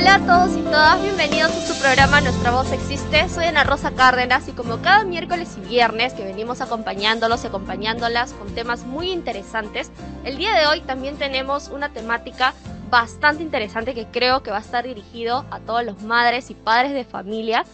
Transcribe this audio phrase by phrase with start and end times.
[0.00, 3.28] Hola a todos y todas, bienvenidos a su programa Nuestra Voz Existe.
[3.28, 8.32] Soy Ana Rosa Cárdenas y como cada miércoles y viernes que venimos acompañándolos y acompañándolas
[8.32, 9.90] con temas muy interesantes,
[10.24, 12.54] el día de hoy también tenemos una temática
[12.88, 16.94] bastante interesante que creo que va a estar dirigido a todos los madres y padres
[16.94, 17.66] de familia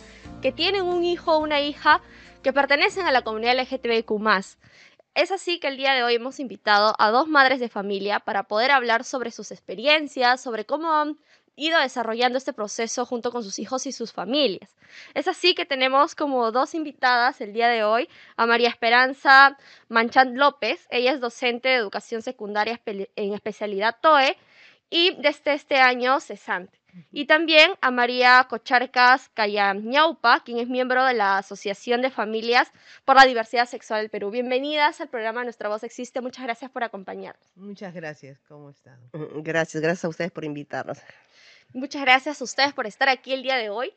[0.43, 2.01] que tienen un hijo o una hija
[2.43, 4.11] que pertenecen a la comunidad LGTBIQ+.
[5.15, 8.43] Es así que el día de hoy hemos invitado a dos madres de familia para
[8.43, 11.17] poder hablar sobre sus experiencias, sobre cómo han
[11.57, 14.77] ido desarrollando este proceso junto con sus hijos y sus familias.
[15.15, 19.57] Es así que tenemos como dos invitadas el día de hoy a María Esperanza
[19.89, 20.87] Manchán López.
[20.91, 24.37] Ella es docente de educación secundaria en especialidad TOE
[24.91, 26.79] y desde este año cesante.
[27.13, 32.73] Y también a María Cocharcas Cayañaupa, quien es miembro de la Asociación de Familias
[33.05, 34.31] por la Diversidad Sexual del Perú.
[34.31, 36.23] Bienvenidas al programa Nuestra Voz Existe.
[36.23, 37.47] Muchas gracias por acompañarnos.
[37.55, 38.39] Muchas gracias.
[38.49, 38.99] ¿Cómo están?
[39.13, 40.99] Gracias, gracias a ustedes por invitarnos.
[41.73, 43.93] Muchas gracias a ustedes por estar aquí el día de hoy.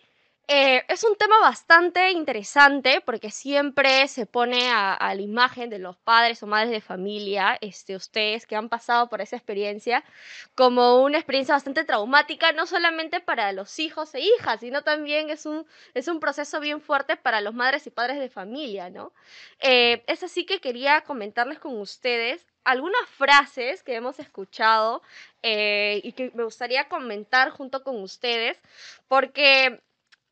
[0.51, 5.95] Eh, es un tema bastante interesante porque siempre se pone a, la imagen de los
[5.97, 10.03] padres o madres de familia, este, ustedes que han pasado por esa experiencia,
[10.55, 15.45] como una experiencia bastante traumática, no solamente para los hijos e hijas, sino también es
[15.45, 19.13] un, es un proceso bien fuerte para los madres y padres de familia, ¿no?
[19.59, 25.01] Eh, es así que quería comentarles con ustedes algunas frases que hemos escuchado
[25.43, 28.57] eh, y que me gustaría comentar junto con ustedes,
[29.07, 29.81] porque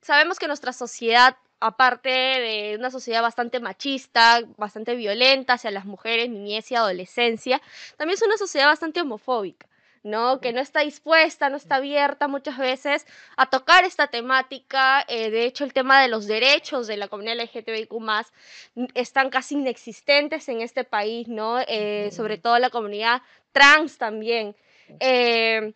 [0.02, 6.30] sabemos que nuestra sociedad, aparte de una sociedad bastante machista, bastante violenta hacia las mujeres,
[6.30, 7.62] niñez y adolescencia,
[7.98, 9.68] también es una sociedad bastante homofóbica.
[10.04, 10.40] ¿No?
[10.40, 15.06] Que no está dispuesta, no está abierta muchas veces a tocar esta temática.
[15.08, 17.92] Eh, de hecho, el tema de los derechos de la comunidad LGTBIQ
[18.94, 21.60] están casi inexistentes en este país, ¿no?
[21.68, 23.22] Eh, sobre todo la comunidad
[23.52, 24.56] trans también.
[25.00, 25.74] Eh,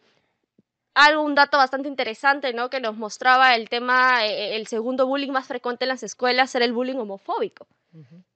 [0.93, 2.69] algo, un dato bastante interesante, ¿no?
[2.69, 6.65] Que nos mostraba el tema, eh, el segundo bullying más frecuente en las escuelas era
[6.65, 7.67] el bullying homofóbico,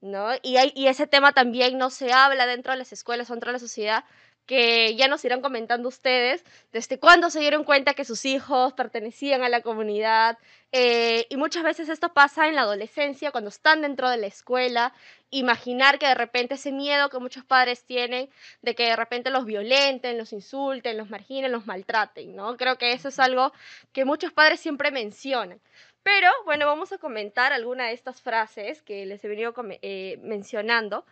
[0.01, 0.29] ¿no?
[0.41, 3.49] Y, hay, y ese tema también no se habla dentro de las escuelas o dentro
[3.49, 4.05] de la sociedad,
[4.45, 9.43] que ya nos irán comentando ustedes desde cuándo se dieron cuenta que sus hijos pertenecían
[9.43, 10.37] a la comunidad.
[10.71, 14.93] Eh, y muchas veces esto pasa en la adolescencia, cuando están dentro de la escuela.
[15.31, 18.29] Imaginar que de repente ese miedo que muchos padres tienen
[18.61, 22.55] de que de repente los violenten, los insulten, los marginen, los maltraten, ¿no?
[22.57, 23.51] Creo que eso es algo
[23.93, 25.59] que muchos padres siempre mencionan.
[26.03, 31.03] Pero bueno, vamos a comentar alguna de estas frases que les he venido eh, mencionando.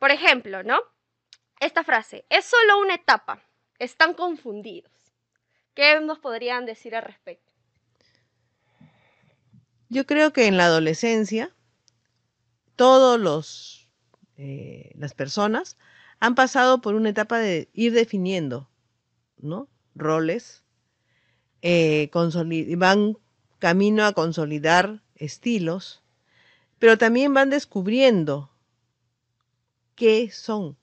[0.00, 0.80] Por ejemplo, ¿no?
[1.66, 3.42] Esta frase, es solo una etapa,
[3.78, 4.92] están confundidos.
[5.74, 7.52] ¿Qué nos podrían decir al respecto?
[9.88, 11.54] Yo creo que en la adolescencia
[12.76, 13.88] todos los
[14.36, 15.76] eh, las personas
[16.18, 18.68] han pasado por una etapa de ir definiendo,
[19.36, 19.68] ¿no?
[19.94, 20.64] Roles,
[21.60, 22.10] eh,
[22.76, 23.18] van
[23.58, 26.02] camino a consolidar estilos,
[26.78, 28.50] pero también van descubriendo
[29.94, 30.76] qué son,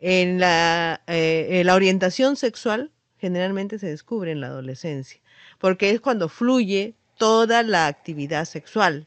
[0.00, 5.20] En la, eh, la orientación sexual generalmente se descubre en la adolescencia,
[5.58, 9.06] porque es cuando fluye toda la actividad sexual,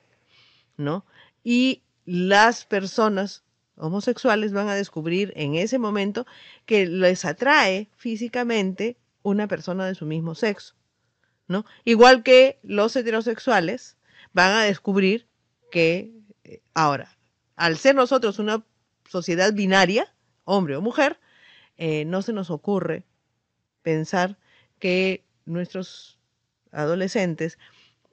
[0.77, 1.05] ¿no?
[1.43, 3.43] Y las personas
[3.75, 6.25] homosexuales van a descubrir en ese momento
[6.65, 10.73] que les atrae físicamente una persona de su mismo sexo,
[11.47, 11.65] ¿no?
[11.85, 13.97] Igual que los heterosexuales
[14.33, 15.27] van a descubrir
[15.69, 16.11] que
[16.43, 17.17] eh, ahora,
[17.55, 18.63] al ser nosotros una
[19.07, 20.13] sociedad binaria,
[20.45, 21.19] hombre o mujer,
[21.77, 23.03] eh, no se nos ocurre
[23.81, 24.37] pensar
[24.79, 26.19] que nuestros
[26.71, 27.57] adolescentes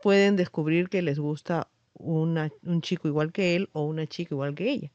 [0.02, 4.70] pueden descubrir que les gusta un chico igual que él o una chica igual que
[4.70, 4.92] ella.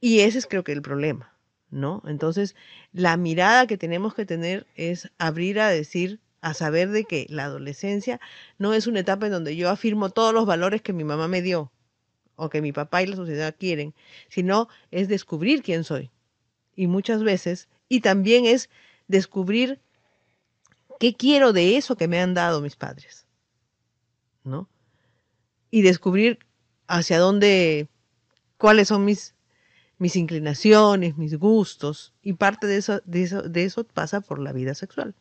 [0.00, 1.34] Y ese es creo que el problema,
[1.70, 2.02] ¿no?
[2.06, 2.54] Entonces,
[2.92, 7.44] la mirada que tenemos que tener es abrir a decir, a saber de que la
[7.44, 8.20] adolescencia
[8.58, 11.42] no es una etapa en donde yo afirmo todos los valores que mi mamá me
[11.42, 11.72] dio,
[12.38, 13.94] o que mi papá y la sociedad quieren,
[14.28, 16.10] sino es descubrir quién soy.
[16.76, 18.70] Y muchas veces, y también es
[19.08, 19.80] descubrir
[21.00, 23.26] qué quiero de eso que me han dado mis padres.
[24.44, 24.68] ¿No?
[25.70, 26.38] Y descubrir
[26.86, 27.88] hacia dónde,
[28.56, 29.34] cuáles son mis,
[29.98, 34.52] mis inclinaciones, mis gustos, y parte de eso, de eso, de eso pasa por la
[34.52, 35.16] vida sexual.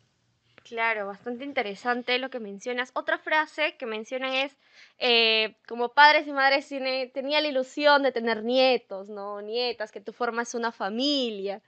[0.68, 2.92] Claro, bastante interesante lo que mencionas.
[2.94, 4.58] Otra frase que mencionan es,
[4.98, 6.68] eh, como padres y madres
[7.14, 9.42] tenía la ilusión de tener nietos, ¿no?
[9.42, 11.62] Nietas, que tú formas una familia.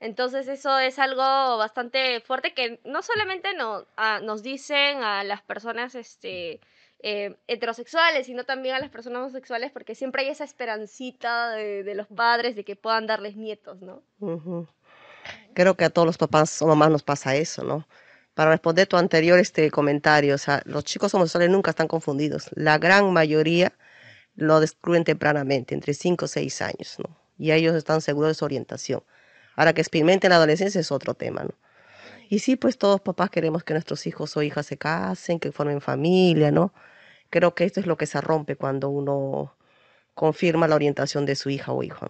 [0.00, 1.22] Entonces eso es algo
[1.56, 6.60] bastante fuerte que no solamente no, a- nos dicen a las personas este,
[6.98, 12.08] eh, heterosexuales, sino también a las personas homosexuales, porque siempre hay esa esperancita de, los
[12.08, 14.02] padres de que puedan darles nietos, ¿no?
[15.54, 17.86] Creo que a todos los papás o mamás nos pasa eso, ¿no?
[18.34, 22.48] Para responder tu anterior este comentario, o sea, los chicos homosexuales nunca están confundidos.
[22.54, 23.72] La gran mayoría
[24.34, 27.16] lo descubren tempranamente, entre 5 o 6 años, ¿no?
[27.38, 29.02] Y ellos están seguros de su orientación.
[29.56, 31.54] Ahora que experimenten la adolescencia es otro tema, ¿no?
[32.30, 35.82] Y sí, pues todos papás queremos que nuestros hijos o hijas se casen, que formen
[35.82, 36.72] familia, ¿no?
[37.30, 39.54] Creo que esto es lo que se rompe cuando uno
[40.14, 42.06] confirma la orientación de su hija o hijo.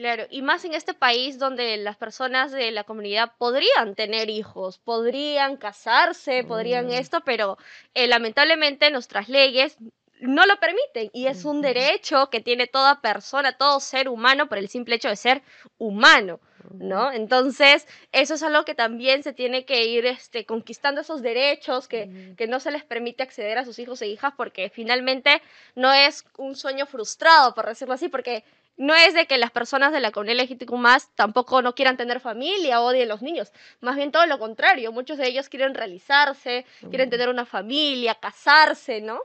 [0.00, 4.78] Claro, y más en este país donde las personas de la comunidad podrían tener hijos,
[4.78, 6.92] podrían casarse, podrían Mm.
[6.92, 7.58] esto, pero
[7.92, 9.76] eh, lamentablemente nuestras leyes
[10.20, 14.56] no lo permiten y es un derecho que tiene toda persona, todo ser humano por
[14.56, 15.42] el simple hecho de ser
[15.76, 16.40] humano,
[16.78, 17.12] ¿no?
[17.12, 22.34] Entonces, eso es algo que también se tiene que ir este, conquistando esos derechos que,
[22.38, 25.42] que no se les permite acceder a sus hijos e hijas porque finalmente
[25.74, 28.44] no es un sueño frustrado, por decirlo así, porque
[28.80, 30.70] no es de que las personas de la comunidad LGTB
[31.14, 35.18] tampoco no quieran tener familia o odien los niños, más bien todo lo contrario, muchos
[35.18, 39.20] de ellos quieren realizarse, quieren tener una familia, casarse, ¿no?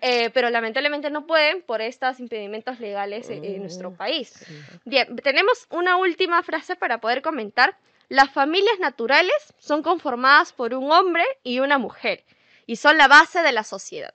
[0.00, 3.96] Eh, pero lamentablemente no pueden por estos impedimentos legales en, en nuestro Mm.
[3.96, 4.46] país.
[4.84, 7.76] Bien, tenemos una última frase para poder comentar.
[8.08, 12.22] Las familias naturales son conformadas por un hombre y una mujer
[12.64, 14.14] y son la base de la sociedad.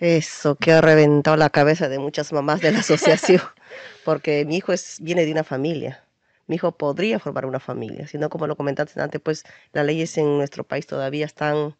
[0.00, 3.42] Eso que ha reventado la cabeza de muchas mamás de la asociación,
[4.04, 6.04] porque mi hijo es, viene de una familia.
[6.46, 10.38] Mi hijo podría formar una familia, sino como lo comentaste antes, pues las leyes en
[10.38, 11.74] nuestro país todavía están,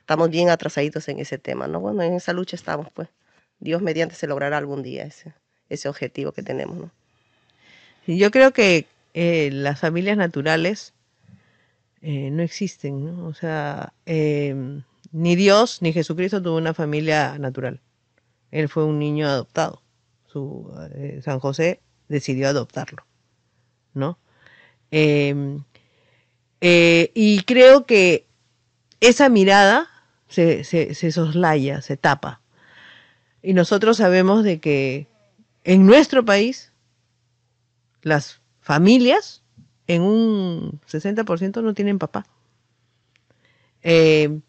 [0.00, 1.80] estamos bien atrasaditos en ese tema, ¿no?
[1.80, 3.08] Bueno, en esa lucha estamos, pues.
[3.60, 5.34] Dios mediante se logrará algún día ese,
[5.68, 6.90] ese objetivo que tenemos, ¿no?
[8.06, 10.94] Yo creo que eh, las familias naturales
[12.00, 13.26] eh, no existen, ¿no?
[13.26, 14.80] O sea, eh,
[15.12, 17.80] ni Dios ni Jesucristo tuvo una familia natural.
[18.50, 19.82] Él fue un niño adoptado.
[20.26, 23.06] Su, eh, San José decidió adoptarlo,
[23.94, 24.18] ¿no?
[24.90, 25.58] Eh,
[26.60, 28.26] eh, y creo que
[29.00, 29.88] esa mirada
[30.28, 32.40] se, se, se soslaya, se tapa.
[33.42, 35.06] Y nosotros sabemos de que
[35.64, 36.72] en nuestro país
[38.02, 39.42] las familias
[39.86, 42.26] en un 60% no tienen papá.
[43.82, 44.40] Eh,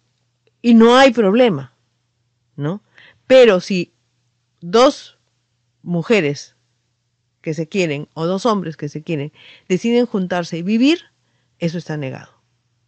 [0.62, 1.74] y no hay problema,
[2.56, 2.82] ¿no?
[3.28, 3.94] Pero si
[4.62, 5.18] dos
[5.84, 6.56] mujeres
[7.42, 9.32] que se quieren o dos hombres que se quieren
[9.68, 11.06] deciden juntarse y vivir,
[11.60, 12.32] eso está negado.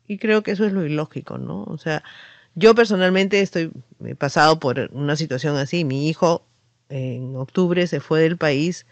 [0.07, 1.63] Y creo que eso es lo ilógico, ¿no?
[1.63, 2.03] O sea,
[2.55, 3.71] yo personalmente estoy
[4.05, 5.85] he pasado por una situación así.
[5.85, 6.45] Mi hijo
[6.89, 8.85] en octubre se fue del país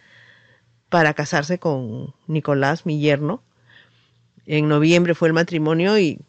[0.87, 3.43] para casarse con Nicolás, mi yerno.
[4.45, 6.19] En noviembre fue el matrimonio y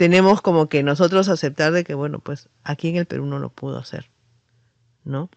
[0.00, 3.50] tenemos como que nosotros aceptar de que, bueno, pues aquí en el Perú no lo
[3.50, 4.06] pudo hacer,
[5.04, 5.28] ¿no?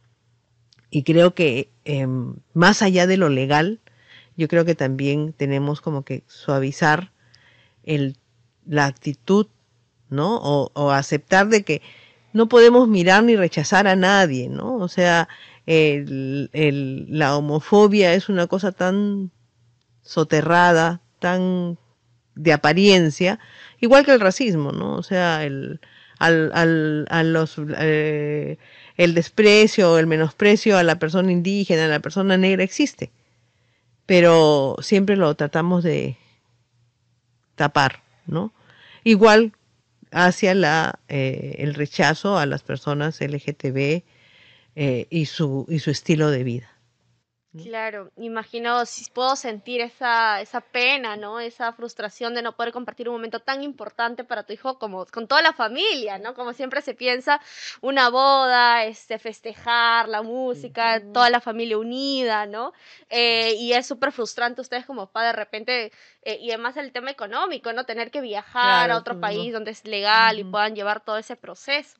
[0.89, 2.07] Y creo que eh,
[2.53, 3.81] más allá de lo legal,
[4.37, 7.11] yo creo que también tenemos como que suavizar
[7.83, 8.15] el,
[8.65, 9.47] la actitud,
[10.09, 10.37] ¿no?
[10.37, 11.81] O, aceptar de que
[12.31, 14.77] no podemos mirar ni rechazar a nadie, ¿no?
[14.77, 15.27] O sea,
[15.65, 19.29] la homofobia es una cosa tan
[20.03, 21.77] soterrada, tan
[22.35, 23.39] de apariencia,
[23.83, 24.95] igual que el racismo, ¿no?
[24.95, 25.81] O sea, el,
[26.17, 28.57] al, al, a los, eh,
[28.95, 33.11] el desprecio, el menosprecio a la persona indígena, a la persona negra existe,
[34.05, 36.17] pero siempre lo tratamos de
[37.55, 38.53] tapar, ¿no?
[39.03, 39.51] Igual
[40.11, 44.03] hacia la, eh, el rechazo a las personas LGTB
[44.75, 46.72] eh, y, su, y su estilo de vida.
[47.61, 51.39] Claro, imagino si puedo sentir esa, esa pena, ¿no?
[51.39, 55.27] Esa frustración de no poder compartir un momento tan importante para tu hijo como con
[55.27, 56.33] toda la familia, ¿no?
[56.33, 57.39] Como siempre se piensa,
[57.81, 62.73] una boda, este, festejar, la música, toda la familia unida, ¿no?
[63.11, 65.91] Eh, y es súper frustrante ustedes como papá de repente,
[66.23, 67.85] eh, y además el tema económico, ¿no?
[67.85, 70.51] Tener que viajar Claro, a otro país donde es legal y Ujú.
[70.51, 71.99] puedan llevar todo ese proceso.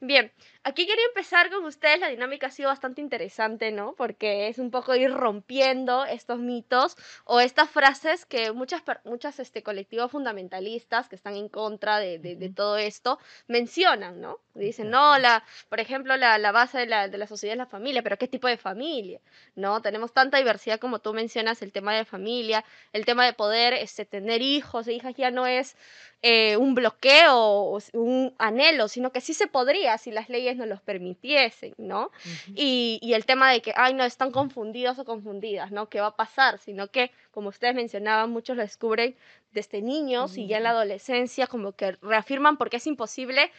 [0.00, 0.30] Bien,
[0.64, 3.94] aquí quería empezar con ustedes, la dinámica ha sido bastante interesante, ¿no?
[3.96, 9.62] Porque es un poco ir rompiendo estos mitos o estas frases que muchas, muchas este,
[9.62, 14.38] colectivos fundamentalistas que están en contra de, de- de todo esto mencionan, ¿no?
[14.54, 17.66] Dicen, no, la, por ejemplo, la, la base de la, de la sociedad es la
[17.66, 19.20] familia, pero ¿qué tipo de familia?
[19.56, 19.82] ¿No?
[19.82, 24.04] Tenemos tanta diversidad como tú mencionas, el tema de familia, el tema de poder este,
[24.04, 25.76] tener hijos e hijas ya no es
[26.22, 30.68] eh, un bloqueo o un anhelo, sino que sí se podría si las leyes nos
[30.68, 32.10] los permitiesen, ¿no?
[32.54, 35.88] y, y el tema de que, ay, no, están confundidos o confundidas, ¿no?
[35.88, 36.58] ¿Qué va a pasar?
[36.58, 39.16] Sino que, como ustedes mencionaban, muchos lo descubren
[39.52, 43.50] desde niños y ya en la adolescencia como que reafirman porque es imposible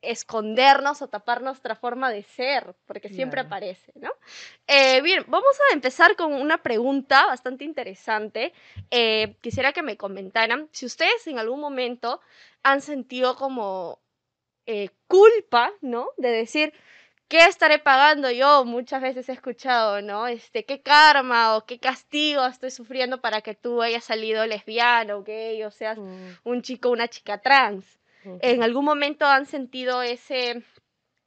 [0.00, 3.48] escondernos o tapar nuestra forma de ser, porque siempre Claro.
[3.48, 4.10] aparece, ¿no?
[4.66, 8.52] Eh, bien, vamos a empezar con una pregunta bastante interesante.
[8.90, 12.20] Eh, quisiera que me comentaran si ustedes en algún momento
[12.62, 13.98] han sentido como
[14.68, 16.10] eh, culpa, ¿no?
[16.18, 16.74] De decir,
[17.26, 18.66] ¿qué estaré pagando yo?
[18.66, 20.26] Muchas veces he escuchado, ¿no?
[20.26, 25.64] Este, ¿qué karma o qué castigo estoy sufriendo para que tú hayas salido lesbiano, gay,
[25.64, 25.98] o seas
[26.44, 27.98] un chico o una chica trans?
[28.42, 30.62] ¿En algún momento han sentido ese,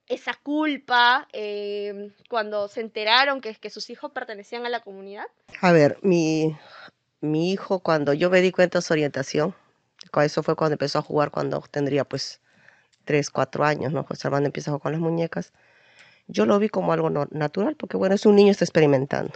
[0.08, 5.26] esa culpa eh, cuando se enteraron que, que sus hijos pertenecían a la comunidad?
[5.62, 6.56] A ver, mi,
[7.22, 9.56] mi hijo, cuando yo me di cuenta de su orientación,
[10.24, 12.40] eso fue cuando empezó a jugar, cuando tendría pues
[13.06, 14.04] 3, 4 años, ¿no?
[14.04, 15.54] José Armando empieza a jugar con las muñecas.
[16.28, 19.34] Yo lo vi como algo natural, porque bueno, es un niño, está experimentando.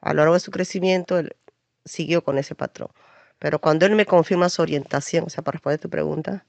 [0.00, 1.36] A lo largo de su crecimiento, él
[1.84, 2.90] siguió con ese patrón.
[3.38, 6.44] Pero cuando él me confirma su orientación, o sea, para responder tu pregunta,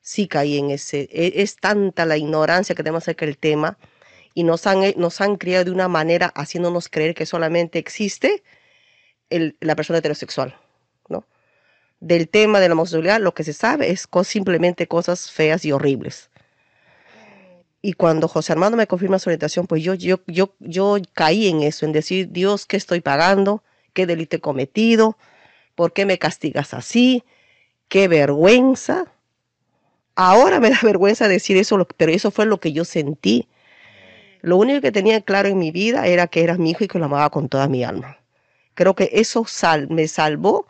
[0.00, 1.08] sí caí en ese.
[1.12, 3.78] e- Es tanta la ignorancia que tenemos acerca del tema
[4.34, 8.42] y nos han, nos han criado de una manera haciéndonos creer que solamente existe
[9.30, 10.56] el- la persona heterosexual,
[11.08, 11.26] ¿no?
[12.00, 15.72] Del tema de la homosexualidad, lo que se sabe es co- simplemente cosas feas y
[15.72, 16.30] horribles.
[17.82, 21.62] Y cuando José Armando me confirma su orientación, pues yo, yo, yo, yo caí en
[21.62, 23.62] eso, en decir, Dios, ¿qué estoy pagando?
[23.92, 25.18] ¿Qué delito he cometido?
[25.74, 27.24] ¿Por qué me castigas así?
[27.88, 29.12] ¡Qué vergüenza!
[30.14, 33.48] Ahora me da vergüenza decir eso, pero eso fue lo que yo sentí.
[34.42, 36.98] Lo único que tenía claro en mi vida era que era mi hijo y que
[36.98, 38.18] lo amaba con toda mi alma.
[38.74, 40.66] Creo que eso sal- me salvó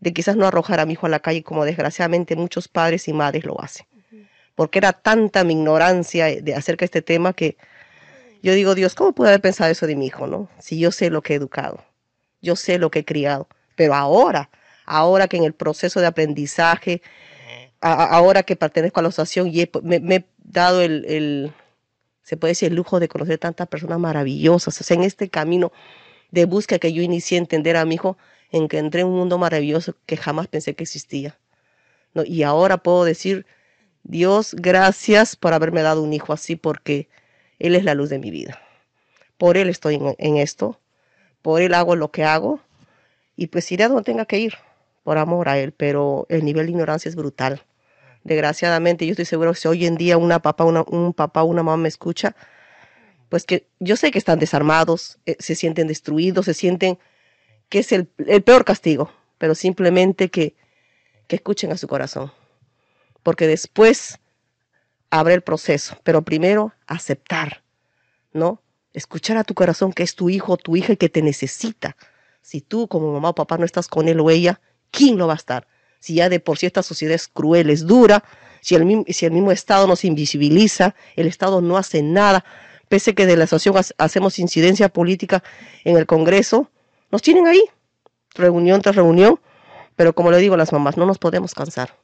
[0.00, 3.12] de quizás no arrojar a mi hijo a la calle como desgraciadamente muchos padres y
[3.12, 3.86] madres lo hacen.
[4.54, 7.56] Porque era tanta mi ignorancia de acerca de este tema que
[8.42, 10.48] yo digo, Dios, ¿cómo pude haber pensado eso de mi hijo, no?
[10.58, 11.84] Si yo sé lo que he educado,
[12.40, 14.50] yo sé lo que he criado, pero ahora,
[14.84, 17.02] ahora que en el proceso de aprendizaje,
[17.80, 21.52] ahora que pertenezco a la asociación y me he dado el, el-
[22.22, 25.72] se puede decir, el lujo de conocer tantas personas maravillosas, o sea, en este camino
[26.30, 28.16] de búsqueda que yo inicié a entender a mi hijo,
[28.50, 31.38] encontré un mundo maravilloso que jamás pensé que existía.
[32.14, 32.24] ¿no?
[32.24, 33.46] Y ahora puedo decir,
[34.02, 37.08] Dios, gracias por haberme dado un hijo así, porque
[37.58, 38.60] Él es la luz de mi vida.
[39.38, 40.80] Por Él estoy en, en esto,
[41.42, 42.60] por Él hago lo que hago,
[43.36, 44.54] y pues iré a donde tenga que ir,
[45.02, 47.62] por amor a Él, pero el nivel de ignorancia es brutal.
[48.24, 51.62] Desgraciadamente, yo estoy seguro que si hoy en día una papá, una, un papá, una
[51.62, 52.34] mamá me escucha,
[53.28, 56.98] pues que yo sé que están desarmados, eh, se sienten destruidos, se sienten
[57.68, 60.54] que es el, el peor castigo, pero simplemente que,
[61.26, 62.32] que escuchen a su corazón,
[63.22, 64.18] porque después
[65.10, 67.62] habrá el proceso, pero primero aceptar,
[68.32, 68.62] ¿no?
[68.92, 71.96] Escuchar a tu corazón que es tu hijo o tu hija y que te necesita.
[72.40, 75.34] Si tú como mamá o papá no estás con él o ella, ¿quién lo va
[75.34, 75.66] a estar?
[76.00, 78.24] Si ya de por sí esta sociedad es cruel, es dura,
[78.62, 82.44] si el, si el mismo Estado nos invisibiliza, el Estado no hace nada,
[82.88, 85.42] pese que de la asociación ha- hacemos incidencia política
[85.84, 86.70] en el Congreso,
[87.10, 87.62] nos tienen ahí,
[88.34, 89.40] reunión tras reunión,
[89.96, 91.96] pero como le digo a las mamás, no nos podemos cansar.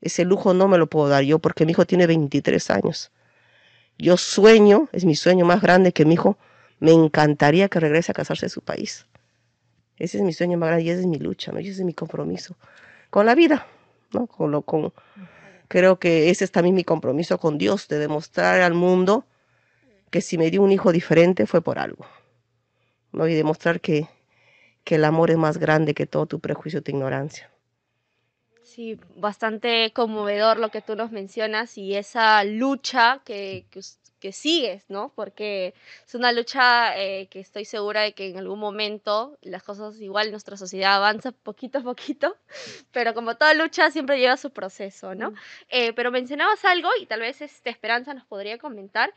[0.00, 3.10] Ese lujo no me lo puedo dar yo porque mi hijo tiene 23 años.
[3.98, 6.36] Yo sueño, es mi sueño más grande que mi hijo,
[6.78, 9.06] me encantaría que regrese a casarse en su país.
[9.98, 11.60] Ese es mi sueño más grande y esa es mi lucha, ¿no?
[11.60, 12.56] Y ese es mi compromiso
[13.10, 13.66] con la vida,
[14.12, 14.26] ¿no?
[14.26, 14.92] Con lo, con,
[15.68, 19.24] creo que ese es también mi compromiso con Dios, de demostrar al mundo
[20.10, 22.06] que si me dio un hijo diferente fue por algo,
[23.12, 23.26] ¿no?
[23.26, 24.06] Y demostrar que,
[24.86, 27.50] que el amor es más grande que todo tu prejuicio, tu ignorancia.
[28.62, 35.12] Sí, bastante conmovedor lo que tú nos mencionas y esa lucha que, que, sigues, ¿no?
[35.14, 35.72] Porque
[36.04, 40.32] es una lucha eh, que estoy segura de que en algún momento las cosas igual,
[40.32, 42.36] nuestra sociedad avanza poquito a poquito,
[42.92, 45.32] pero como toda lucha siempre lleva su proceso, ¿no?
[45.68, 49.12] Eh, pero mencionabas algo y tal vez este, Esperanza nos podría comentar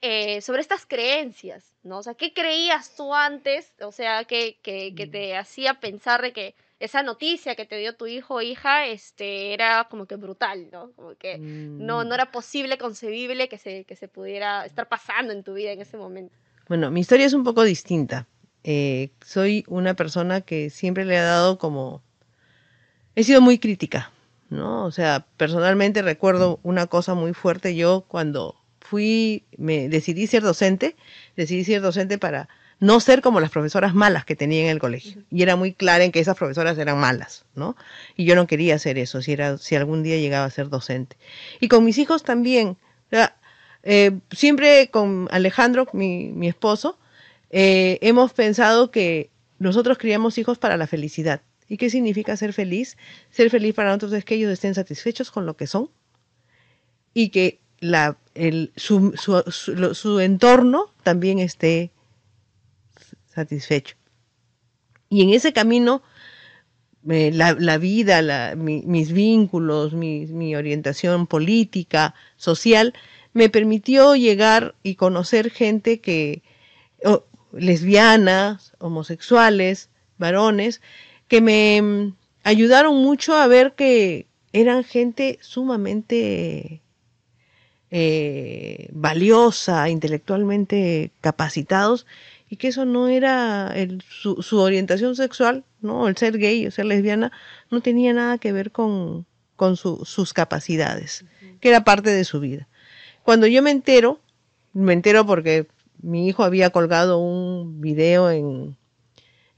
[0.00, 1.98] eh, sobre estas creencias, ¿no?
[1.98, 3.72] O sea, ¿qué creías tú antes?
[3.80, 7.96] O sea, que, que, que te hacía pensar de que esa noticia que te dio
[7.96, 10.92] tu hijo o hija este, era como que brutal, ¿no?
[10.92, 15.42] Como que no, no era posible, concebible que se, que se pudiera estar pasando en
[15.42, 16.34] tu vida en ese momento.
[16.68, 18.28] Bueno, mi historia es un poco distinta.
[18.62, 22.02] Eh, soy una persona que siempre le ha dado como...
[23.16, 24.12] He sido muy crítica,
[24.48, 24.84] ¿no?
[24.84, 27.74] O sea, personalmente recuerdo una cosa muy fuerte.
[27.74, 28.57] Yo cuando
[28.88, 30.96] fui, me decidí ser docente,
[31.36, 32.48] decidí ser docente para
[32.80, 35.22] no ser como las profesoras malas que tenía en el colegio.
[35.30, 37.76] Y era muy clara en que esas profesoras eran malas, ¿no?
[38.16, 41.16] Y yo no quería hacer eso, si, era, si algún día llegaba a ser docente.
[41.60, 42.76] Y con mis hijos también.
[43.82, 46.98] Eh, siempre con Alejandro, mi, mi esposo,
[47.50, 51.42] eh, hemos pensado que nosotros criamos hijos para la felicidad.
[51.68, 52.96] ¿Y qué significa ser feliz?
[53.30, 55.90] Ser feliz para nosotros es que ellos estén satisfechos con lo que son
[57.12, 58.16] y que la,
[58.76, 61.90] su, entorno también esté
[63.26, 63.96] satisfecho.
[65.08, 66.02] Y en ese camino,
[67.08, 72.94] eh, la, vida, mis vínculos, mi, orientación política, social,
[73.32, 76.42] me permitió llegar y conocer gente que,
[77.52, 80.80] lesbianas, homosexuales, varones,
[81.28, 86.82] que me mm, ayudaron mucho a ver que eran gente sumamente
[87.90, 92.06] eh, valiosa, intelectualmente capacitados,
[92.50, 96.08] y que eso no era el, su, su, orientación sexual, ¿no?
[96.08, 97.32] El ser gay o ser lesbiana
[97.70, 99.26] no tenía nada que ver con,
[99.56, 101.24] con su, sus capacidades,
[101.60, 102.68] que era parte de su vida.
[103.22, 104.20] Cuando yo me entero,
[104.72, 105.66] me entero porque
[106.00, 108.76] mi hijo había colgado un video en,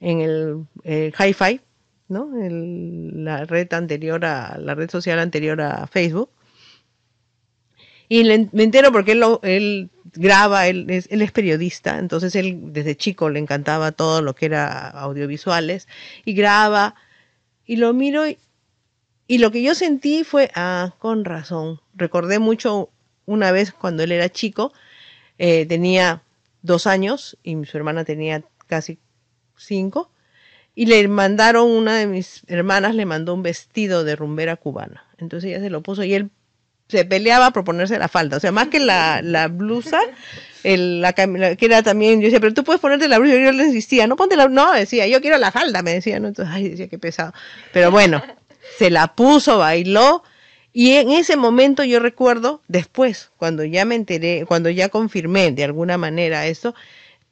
[0.00, 1.60] en el, el Hi-Fi,
[2.08, 2.42] ¿no?
[2.42, 6.30] El, la red anterior a, la red social anterior a Facebook.
[8.12, 13.92] Y me entero porque él, graba, él es, periodista, entonces él desde chico le encantaba
[13.92, 15.86] todo lo que era audiovisuales
[16.24, 16.96] y graba
[17.64, 18.36] y lo miro y,
[19.28, 22.90] y lo que yo sentí fue, ah, con razón, recordé mucho
[23.26, 24.72] una vez cuando él era chico,
[25.38, 26.24] eh, tenía
[26.62, 28.98] dos años y su hermana tenía casi
[29.56, 30.10] cinco
[30.74, 35.06] y le mandaron, una de mis hermanas le mandó un vestido de rumbera cubana.
[35.18, 36.32] Entonces ella se lo puso y él
[36.90, 38.36] se peleaba por ponerse la falda.
[38.36, 40.00] O sea, más que la, la blusa,
[40.64, 43.36] la, que era también, yo decía, pero tú puedes ponerte la blusa.
[43.36, 46.28] Yo le insistía, no ponte la no, decía, yo quiero la falda, me decía, ¿no?
[46.28, 47.32] Entonces, ay, decía, qué pesado.
[47.72, 48.22] Pero bueno,
[48.78, 50.22] se la puso, bailó.
[50.72, 55.64] Y en ese momento yo recuerdo, después, cuando ya me enteré, cuando ya confirmé de
[55.64, 56.74] alguna manera esto,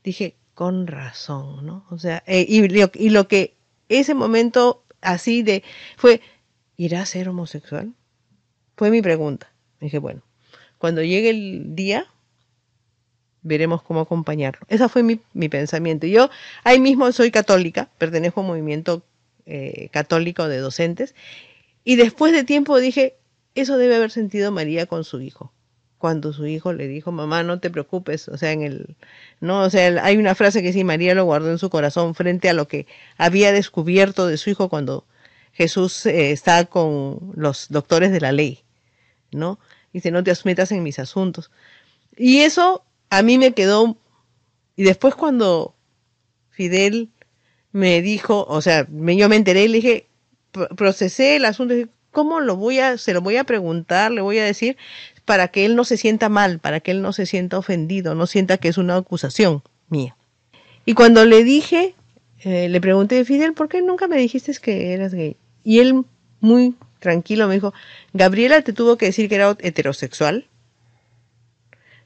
[0.02, 1.86] dije, con razón, ¿no?
[1.90, 3.54] O sea, eh, y, y, lo que
[3.88, 5.62] ese momento así de
[5.96, 6.20] fue,
[6.76, 7.92] ¿irá a ser homosexual?
[8.78, 9.50] Fue mi pregunta.
[9.80, 10.22] dije, bueno,
[10.78, 12.06] cuando llegue el día,
[13.42, 14.64] veremos cómo acompañarlo.
[14.68, 16.06] Ese fue mi, mi pensamiento.
[16.06, 16.30] Yo
[16.62, 19.02] ahí mismo soy católica, pertenezco a un movimiento
[19.46, 21.16] eh, católico de docentes,
[21.82, 23.16] y después de tiempo dije,
[23.56, 25.52] eso debe haber sentido María con su hijo
[25.98, 28.96] cuando su hijo le dijo, mamá, no te preocupes, o sea, en el,
[29.40, 32.48] no, o sea, hay una frase que sí, María lo guardó en su corazón frente
[32.48, 32.86] a lo que
[33.16, 35.06] había descubierto de su hijo cuando
[35.52, 38.62] Jesús eh, está con los doctores de la ley,
[39.32, 39.58] ¿no?
[39.92, 41.50] Dice, no te metas en mis asuntos.
[42.16, 43.96] Y eso a mí me quedó,
[44.76, 45.74] y después cuando
[46.50, 47.10] Fidel
[47.72, 50.06] me dijo, o sea, me, yo me enteré y le dije,
[50.76, 51.74] procesé el asunto,
[52.10, 54.76] ¿cómo lo voy a, se lo voy a preguntar, le voy a decir,
[55.24, 58.26] para que él no se sienta mal, para que él no se sienta ofendido, no
[58.26, 60.16] sienta que es una acusación mía.
[60.84, 61.94] Y cuando le dije,
[62.40, 65.36] eh, le pregunté, Fidel, ¿por qué nunca me dijiste que eras gay?
[65.64, 66.04] Y él
[66.40, 67.74] muy tranquilo me dijo,
[68.12, 70.46] Gabriela te tuvo que decir que era heterosexual.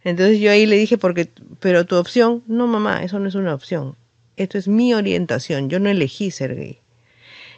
[0.04, 3.54] Entonces yo ahí le dije, porque, pero tu opción, no mamá, eso no es una
[3.54, 3.96] opción.
[4.36, 6.80] Esto es mi orientación, yo no elegí ser gay.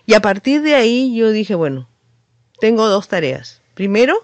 [0.06, 1.88] Y a partir de ahí yo dije, bueno,
[2.60, 3.62] tengo dos tareas.
[3.74, 4.22] Primero,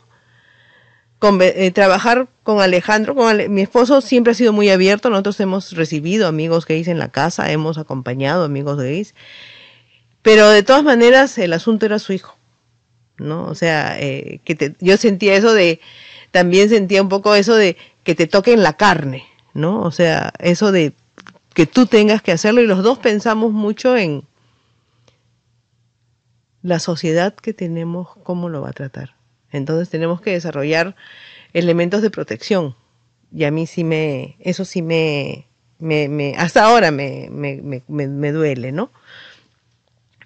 [1.40, 6.26] eh, trabajar con Alejandro, con mi esposo siempre ha sido muy abierto, nosotros hemos recibido
[6.26, 9.14] amigos gays en la casa, hemos acompañado amigos gays,
[10.22, 12.38] pero de todas maneras el asunto era su hijo,
[13.20, 13.44] ¿no?
[13.44, 15.80] O sea, eh, que yo sentía eso de,
[16.30, 19.82] también sentía un poco eso de que te toque en la carne, ¿no?
[19.82, 20.94] O sea, eso de
[21.54, 24.24] que tú tengas que hacerlo y los dos pensamos mucho en
[26.62, 29.14] la sociedad que tenemos, cómo lo va a tratar.
[29.52, 30.96] Entonces tenemos que desarrollar
[31.52, 32.74] elementos de protección.
[33.32, 35.46] Y a mí sí me, eso sí me,
[35.78, 38.90] me, me hasta ahora me, me duele, ¿no?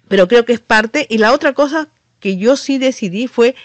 [0.07, 1.07] Pero creo que es parte.
[1.09, 3.55] Y la otra cosa que yo sí decidí fue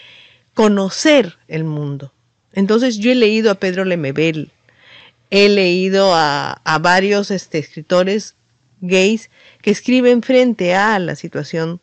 [0.54, 2.12] conocer el mundo.
[2.52, 4.50] Entonces yo he leído a Pedro Lemebel,
[5.30, 8.34] he leído a, a varios este, escritores
[8.80, 9.30] gays
[9.62, 11.80] que escriben frente a la situación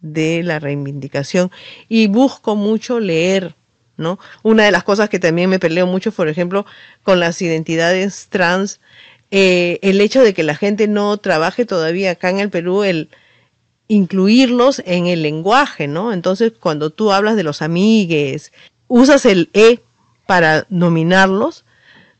[0.00, 1.50] de la reivindicación
[1.88, 3.56] y busco mucho leer,
[3.96, 4.18] ¿no?
[4.42, 6.66] Una de las cosas que también me peleo mucho, por ejemplo,
[7.02, 8.80] con las identidades trans,
[9.30, 13.08] eh, el hecho de que la gente no trabaje todavía acá en el Perú el,
[13.88, 16.12] incluirlos en el lenguaje, ¿no?
[16.12, 18.52] Entonces, cuando tú hablas de los amigues,
[18.88, 19.80] usas el e
[20.26, 21.64] para nominarlos,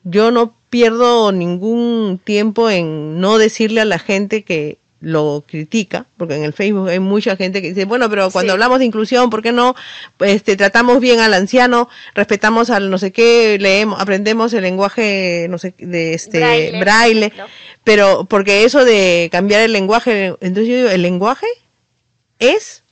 [0.04, 6.34] yo no pierdo ningún tiempo en no decirle a la gente que lo critica, porque
[6.34, 8.54] en el Facebook hay mucha gente que dice, bueno, pero cuando Sí.
[8.54, 9.74] hablamos de inclusión, ¿por qué no
[10.20, 15.58] este, tratamos bien al anciano, respetamos al no sé qué, leemos, aprendemos el lenguaje, no
[15.58, 17.32] sé, de este Braille.
[17.84, 21.46] Pero porque eso de cambiar el lenguaje, entonces yo digo, el lenguaje
[22.38, 22.82] es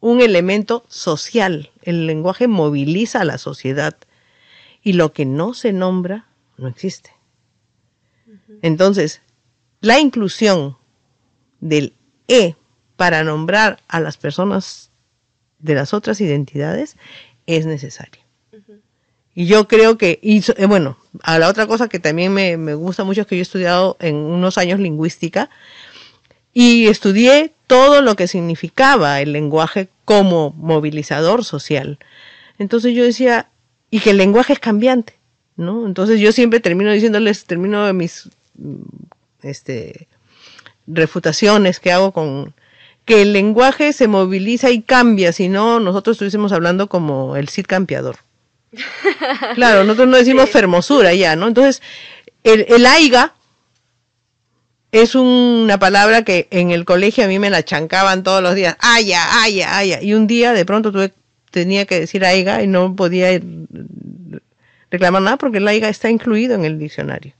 [0.00, 3.96] un elemento social, el lenguaje moviliza a la sociedad
[4.82, 7.12] y lo que no se nombra no existe.
[8.62, 9.20] Entonces,
[9.80, 10.76] la inclusión
[11.60, 11.94] del
[12.28, 12.54] E
[12.96, 14.90] para nombrar a las personas
[15.58, 16.96] de las otras identidades
[17.46, 18.25] es necesaria.
[19.38, 22.74] Y yo creo que, y eh, bueno, a la otra cosa que también me, me
[22.74, 25.50] gusta mucho es que yo he estudiado en unos años lingüística
[26.54, 31.98] y estudié todo lo que significaba el lenguaje como movilizador social.
[32.58, 33.50] Entonces yo decía,
[33.90, 35.18] y que el lenguaje es cambiante,
[35.56, 35.86] ¿no?
[35.86, 38.76] Entonces yo siempre termino diciéndoles, termino mis mm,
[39.42, 40.08] este,
[40.86, 42.54] refutaciones que hago con
[43.04, 47.66] que el lenguaje se moviliza y cambia, si no nosotros estuviésemos hablando como el Cid
[47.66, 48.16] campeador.
[49.54, 51.48] Claro, nosotros no decimos fermosura ya, ¿no?
[51.48, 51.82] Entonces,
[52.44, 53.34] el, el aiga
[54.92, 58.76] es una palabra que en el colegio a mí me la chancaban todos los días.
[58.80, 60.02] Aya, aya, aya.
[60.02, 61.12] Y un día de pronto tuve,
[61.50, 63.40] tenía que decir aiga y no podía
[64.90, 67.34] reclamar nada porque el aiga está incluido en el diccionario.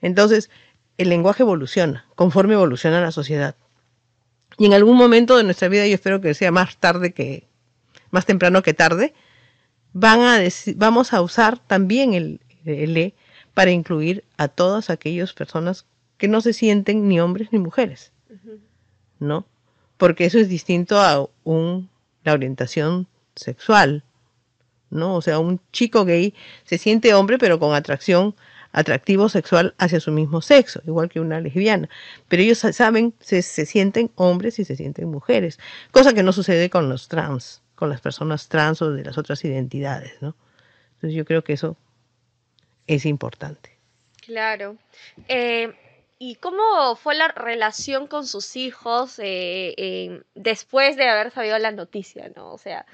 [0.00, 0.50] Entonces,
[0.98, 3.54] el lenguaje evoluciona conforme evoluciona la sociedad.
[4.58, 7.48] Y en algún momento de nuestra vida, yo espero que sea más tarde que,
[8.10, 9.14] más temprano que tarde,
[9.92, 10.40] van a
[10.76, 13.14] vamos a usar también el, el E
[13.54, 15.84] para incluir a todas aquellas personas
[16.16, 18.12] que no se sienten ni hombres ni mujeres,
[19.18, 19.46] ¿no?
[19.96, 21.88] Porque eso es distinto a un,
[22.24, 24.02] la orientación sexual,
[24.90, 25.14] ¿no?
[25.16, 28.34] O sea, un chico gay se siente hombre pero con atracción,
[28.72, 31.88] atractivo sexual hacia su mismo sexo, igual que una lesbiana.
[32.28, 35.58] Pero ellos sa- saben, se, se sienten hombres y se sienten mujeres,
[35.92, 39.44] cosa que no sucede con los trans, con las personas trans o de las otras
[39.44, 40.36] identidades, ¿no?
[40.94, 41.76] Entonces yo creo que eso
[42.86, 43.76] es importante.
[44.20, 44.76] Claro.
[45.26, 45.74] Eh,
[46.20, 51.72] ¿Y cómo fue la relación con sus hijos eh, eh, después de haber sabido la
[51.72, 52.52] noticia, ¿no?
[52.52, 52.86] O sea,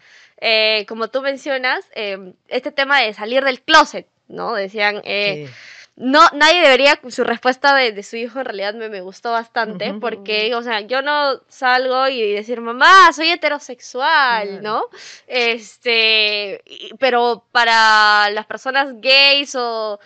[0.88, 1.85] como tú mencionas,
[2.48, 4.55] este tema de salir del closet, ¿no?
[4.55, 5.46] Decían, Sí.
[6.00, 9.92] No, nadie debería, su respuesta de, de su hijo en realidad me, me gustó bastante,
[9.94, 14.62] porque, o sea, yo no salgo y decir, mamá, soy heterosexual.
[14.62, 14.84] ¿no?
[15.26, 16.62] Este,
[16.98, 19.98] pero para las personas gays o,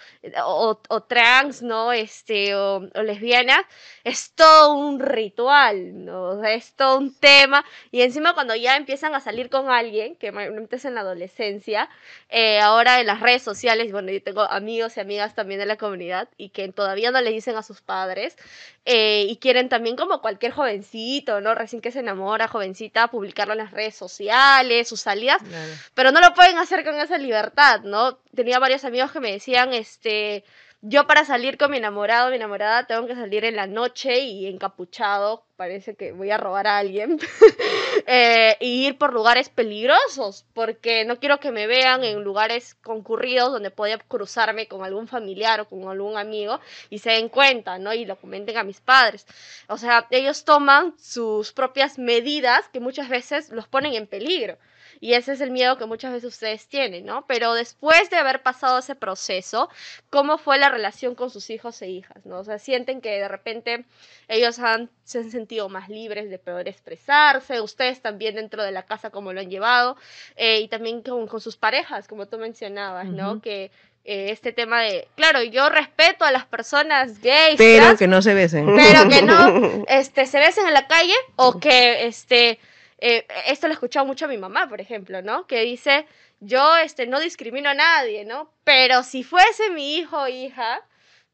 [0.45, 1.93] o, o trans, ¿no?
[1.93, 3.63] Este, o, o lesbianas,
[4.05, 6.43] es todo un ritual, ¿no?
[6.45, 10.77] Es todo un tema, y encima cuando ya empiezan a salir con alguien, que mayormente
[10.77, 11.89] es en la adolescencia,
[12.29, 15.77] eh, ahora en las redes sociales, bueno, yo tengo amigos y amigas también de la
[15.77, 18.37] comunidad y que todavía no le dicen a sus padres
[18.85, 21.55] eh, y quieren también como cualquier jovencito, ¿no?
[21.55, 25.73] Recién que se enamora, jovencita, publicarlo en las redes sociales, sus salidas, Claro.
[25.95, 28.19] pero no lo pueden hacer con esa libertad, ¿no?
[28.35, 30.45] Tenía varios amigos que me decían, este,
[30.85, 34.49] yo para salir con mi enamorado, mi enamorada, tengo que salir en la noche y
[34.49, 37.21] encapuchado, parece que voy a robar a alguien,
[38.09, 43.53] eh, y ir por lugares peligrosos, porque no quiero que me vean en lugares concurridos
[43.53, 46.59] donde podía cruzarme con algún familiar o con algún amigo
[46.91, 47.95] y se den cuenta, ¿no?
[47.95, 49.25] Y lo comenten a mis padres.
[49.69, 54.59] O sea, ellos toman sus propias medidas que muchas veces los ponen en peligro.
[55.03, 57.27] Y ese es el miedo que muchas veces ustedes tienen, ¿no?
[57.27, 59.69] Pero después de haber pasado ese proceso,
[60.11, 62.39] ¿cómo fue la relación con sus hijos e hijas, ¿no?
[62.39, 63.85] O sea, sienten que de repente
[64.29, 68.85] ellos han, se han sentido más libres de poder expresarse, ustedes también dentro de la
[68.85, 69.97] casa, cómo lo han llevado,
[70.37, 73.33] eh, y también con, con sus parejas, como tú mencionabas, ¿no?
[73.33, 73.41] Ujú.
[73.41, 73.73] Que
[74.05, 78.23] eh, este tema de, claro, yo respeto a las personas gays, Pero trans, que no
[78.23, 78.77] se besen.
[78.77, 82.61] pero que no este, se besen en la calle o que este
[83.03, 85.47] eh, esto lo he escuchado mucho a mi mamá, por ejemplo, ¿no?
[85.47, 86.07] Que dice,
[86.41, 88.51] yo este no discrimino a nadie, ¿no?
[88.65, 90.81] Pero si fuese mi hijo o hija,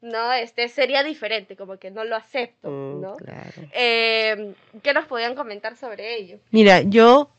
[0.01, 0.33] ¿no?
[0.33, 3.15] Este sería diferente, como que no lo acepto, Mm, ¿no?
[3.17, 3.61] claro.
[3.73, 6.39] Eh, ¿Qué nos podían comentar sobre ello?
[6.51, 7.29] Mira, yo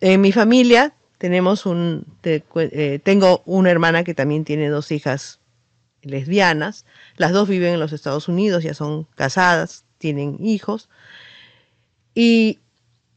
[0.00, 5.40] en mi familia tenemos un te eh, tengo una hermana que también tiene dos hijas
[6.02, 6.84] lesbianas.
[7.16, 10.88] Las dos viven en los Estados Unidos, ya son casadas, tienen hijos.
[12.14, 12.60] Y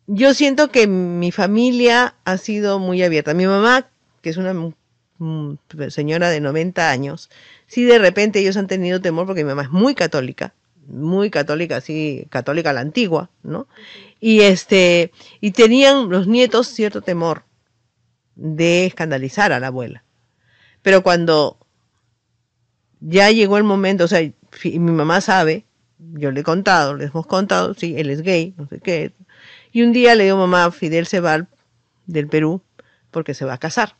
[0.08, 3.34] yo siento que mi familia ha sido muy abierta.
[3.34, 3.90] Mi mamá,
[4.22, 5.58] que es una mm,
[5.90, 7.30] señora de 90 años,
[7.68, 10.54] sí de repente ellos han tenido temor porque mi mamá es muy católica,
[10.88, 13.68] muy católica, así, católica a la antigua, ¿no?
[14.22, 17.44] Y este, y tenían los nietos cierto temor
[18.36, 20.04] de escandalizar a la abuela.
[20.82, 21.58] Pero cuando
[23.02, 24.22] ya llegó el momento, o sea,
[24.64, 25.66] mi mamá sabe,
[26.00, 29.12] yo le he contado, les hemos contado, sí, él es gay, no sé qué.
[29.78, 31.48] Y un día le digo, mamá, Fidel se va
[32.08, 32.64] del Perú
[33.12, 33.96] porque se va a casar.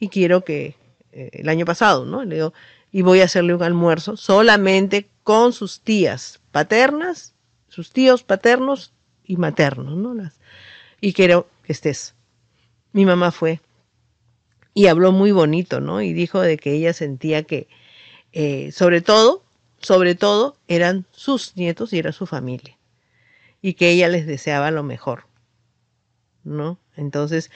[0.00, 0.74] Y quiero que,
[1.12, 2.24] eh, el año pasado, ¿no?
[2.24, 2.52] Le digo,
[2.90, 7.32] y voy a hacerle un almuerzo solamente con sus tías paternas,
[7.68, 8.92] sus tíos paternos
[9.24, 10.14] y maternos, ¿no?
[10.14, 10.40] Las,
[11.00, 12.16] y quiero que estés.
[12.90, 13.60] Mi mamá fue
[14.74, 16.02] y habló muy bonito, ¿no?
[16.02, 17.68] Y dijo de que ella sentía que,
[18.32, 19.44] eh, sobre todo,
[19.80, 22.73] sobre todo, eran sus nietos y era su familia.
[23.64, 25.24] Y que ella les deseaba lo mejor,
[26.42, 26.78] ¿no?
[26.96, 27.50] Entonces,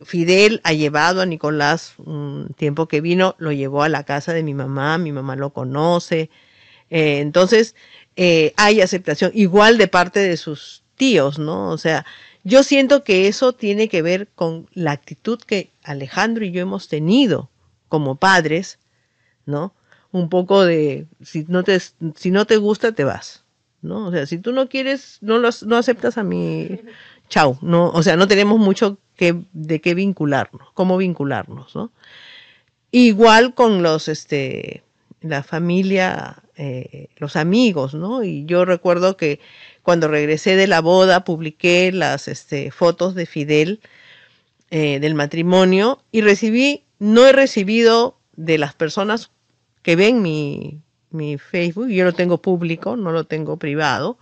[0.00, 4.42] Fidel ha llevado a Nicolás un tiempo que vino, lo llevó a la casa de
[4.42, 6.30] mi mamá, mi mamá lo conoce.
[6.88, 7.74] Eh, entonces,
[8.16, 11.68] eh, hay aceptación igual de parte de sus tíos, ¿no?
[11.68, 12.06] O sea,
[12.42, 16.88] yo siento que eso tiene que ver con la actitud que Alejandro y yo hemos
[16.88, 17.50] tenido
[17.88, 18.78] como padres,
[19.44, 19.74] ¿no?
[20.10, 23.39] Un poco de, si no te, si no te gusta, te vas,
[23.82, 24.06] ¿no?
[24.06, 26.80] O sea, si tú no quieres, no, los, no aceptas a mi,
[27.28, 31.92] chau, no, o sea, no tenemos mucho de qué vincularnos, cómo vincularnos, ¿no?
[32.90, 34.82] Igual con los, este,
[35.20, 38.24] la familia, eh, los amigos, ¿no?
[38.24, 39.40] Y yo recuerdo que
[39.82, 43.80] cuando regresé de la boda publiqué las este, fotos de Fidel
[44.70, 49.30] eh, del matrimonio y recibí, no he recibido de las personas
[49.82, 54.18] que ven mi, mi Facebook, yo lo tengo público, no lo tengo privado,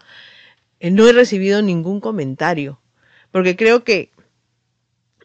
[0.80, 2.80] eh, no he recibido ningún comentario,
[3.30, 4.10] porque creo que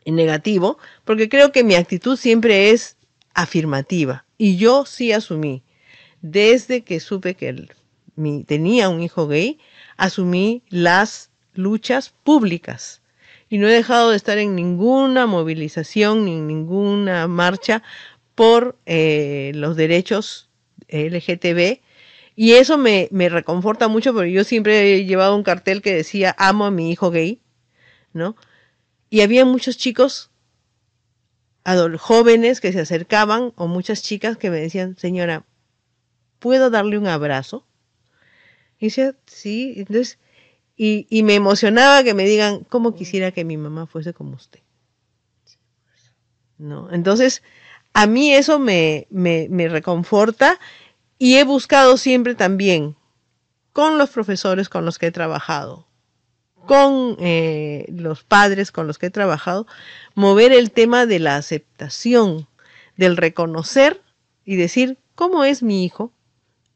[0.05, 2.97] en negativo, porque creo que mi actitud siempre es
[3.33, 4.25] afirmativa.
[4.37, 5.63] Y yo sí asumí,
[6.21, 7.67] desde que supe que
[8.15, 9.59] mi, tenía un hijo gay,
[9.97, 13.01] asumí las luchas públicas.
[13.49, 17.83] Y no he dejado de estar en ninguna movilización ni en ninguna marcha
[18.35, 20.49] por eh, los derechos
[20.97, 21.81] LGTB.
[22.35, 26.35] Y eso me, me reconforta mucho porque yo siempre he llevado un cartel que decía
[26.39, 27.41] amo a mi hijo gay,
[28.11, 28.35] ¿no?
[29.09, 30.31] Y había muchos chicos,
[31.99, 35.45] jóvenes que se acercaban o muchas chicas que me decían, señora,
[36.39, 37.65] ¿puedo darle un abrazo?
[38.79, 40.17] Y decía, sí, entonces,
[40.75, 44.59] y, y me emocionaba que me digan, ¿cómo quisiera que mi mamá fuese como usted?
[46.57, 46.91] ¿No?
[46.91, 47.43] Entonces,
[47.93, 50.59] a mí eso me, me, me reconforta
[51.17, 52.95] y he buscado siempre también
[53.71, 55.87] con los profesores con los que he trabajado,
[56.65, 59.67] con eh, los padres con los que he trabajado,
[60.15, 62.47] mover el tema de la aceptación,
[62.95, 64.01] del reconocer
[64.45, 66.11] y decir, ¿cómo es mi hijo?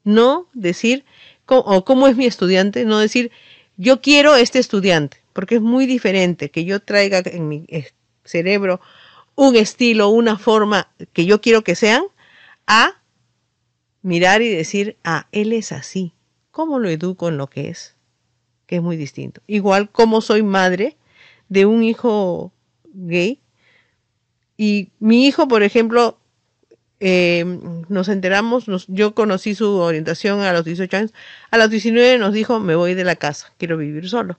[0.04, 1.06] No decir,
[1.45, 3.32] o cómo es mi estudiante, no decir,
[3.78, 7.91] yo quiero este estudiante, porque es muy diferente que yo traiga en mi eh,
[8.23, 8.82] cerebro
[9.36, 12.04] un estilo, una forma que yo quiero que sean,
[12.65, 13.00] a
[14.02, 16.14] mirar y decir, ah, él es así,
[16.52, 17.98] ¿cómo lo educo en lo que es?
[18.68, 19.42] que es muy distinto.
[19.48, 20.98] Igual como soy madre
[21.50, 22.52] de un hijo
[22.94, 23.40] gay
[24.58, 26.20] y mi hijo, por ejemplo,
[27.00, 27.46] eh,
[27.90, 31.14] nos enteramos, yo conocí su orientación a los 18 años,
[31.50, 34.38] a los 19 nos dijo, me voy de la casa, quiero vivir solo.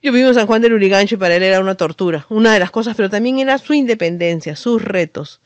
[0.00, 2.60] Yo vivo en San Juan del Urigancho y para él era una tortura, una de
[2.60, 5.40] las cosas, pero también era su independencia, sus retos.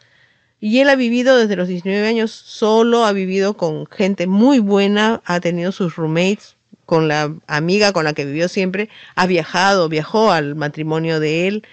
[0.65, 5.21] Y él ha vivido desde los 19 años solo, ha vivido con gente muy buena,
[5.25, 6.55] ha tenido sus roommates,
[6.87, 11.67] con la amiga con la que vivió siempre, ha viajado, viajó al matrimonio de él.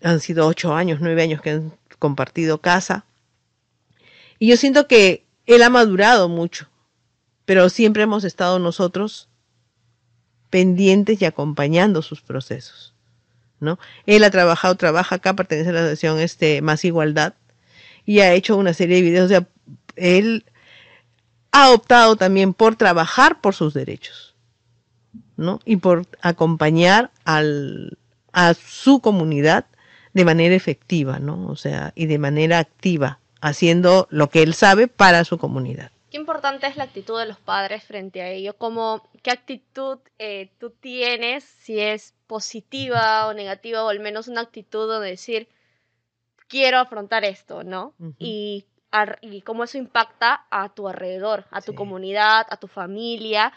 [0.00, 3.04] Han sido ocho años, nueve años que han compartido casa.
[4.38, 6.68] Y yo siento que él ha madurado mucho,
[7.44, 9.28] pero siempre hemos estado nosotros
[10.50, 12.94] pendientes y acompañando sus procesos.
[13.58, 13.80] ¿no?
[14.06, 17.34] Él ha trabajado, trabaja acá, pertenece a la asociación este, Más Igualdad,
[18.04, 19.26] y ha hecho una serie de videos.
[19.26, 19.46] O sea,
[19.96, 20.44] él
[21.52, 24.34] ha optado también por trabajar por sus derechos.
[25.36, 25.60] ¿no?
[25.64, 27.98] Y por acompañar al,
[28.32, 29.66] a su comunidad
[30.12, 31.48] de manera efectiva, ¿no?
[31.48, 35.90] O sea, y de manera activa, haciendo lo que él sabe para su comunidad.
[36.10, 40.50] Qué importante es la actitud de los padres frente a ello, como qué actitud eh,
[40.58, 45.48] tú tienes, si es positiva o negativa, o al menos una actitud de decir,
[46.54, 47.94] quiero afrontar esto, ¿no?
[48.16, 48.64] y,
[49.22, 53.52] y cómo eso impacta a tu alrededor, a tu comunidad, a tu familia,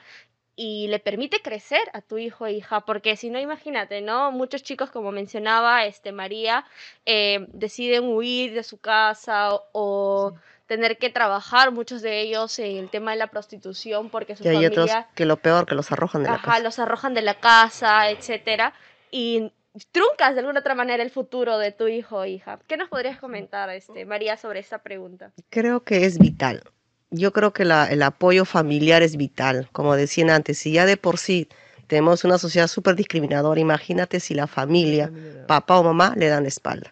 [0.56, 4.32] y le permite crecer a tu hijo e hija, porque si no, imagínate, ¿no?
[4.32, 6.66] Muchos chicos, como mencionaba este, María,
[7.06, 10.34] eh, deciden huir de su casa o,
[10.66, 14.48] tener que trabajar, muchos de ellos en el tema de la prostitución, porque su Y
[14.48, 16.60] hay otros que lo peor, que los arrojan de la ajá, casa.
[16.64, 18.74] los arrojan de la casa, etcétera,
[19.12, 19.52] y
[19.86, 22.60] truncas de alguna otra manera el futuro de tu hijo o hija.
[22.68, 25.32] ¿Qué nos podrías comentar, este, María, sobre esta pregunta?
[25.50, 26.64] Creo que es vital.
[27.10, 29.70] Yo creo que la- el apoyo familiar es vital.
[29.72, 31.48] Como decían antes, si ya de por sí
[31.88, 35.12] tenemos una sociedad súper discriminadora, imagínate si la familia,
[35.48, 36.92] papá o mamá, le dan la espalda.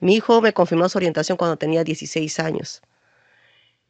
[0.00, 2.82] Mi hijo me confirmó su orientación cuando tenía 16 años.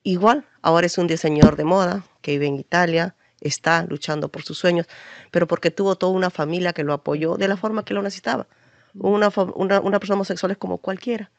[0.03, 4.59] Igual, ahora es un diseñador de moda que vive en Italia, está luchando por sus
[4.59, 4.87] sueños,
[5.31, 8.47] pero porque tuvo toda una familia que lo apoyó de la forma que lo necesitaba.
[8.95, 11.31] Una, una, una persona homosexual es como cualquiera,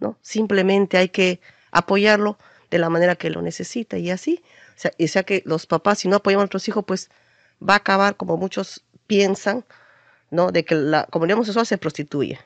[0.00, 0.16] ¿no?
[0.22, 2.38] Simplemente hay que apoyarlo
[2.70, 4.42] de la manera que lo necesita y así.
[4.76, 7.10] O sea, y sea que los papás, si no apoyamos a nuestros hijos, pues
[7.66, 9.64] va a acabar como muchos piensan,
[10.30, 10.52] ¿no?
[10.52, 12.38] De que la comunidad homosexual se prostituye.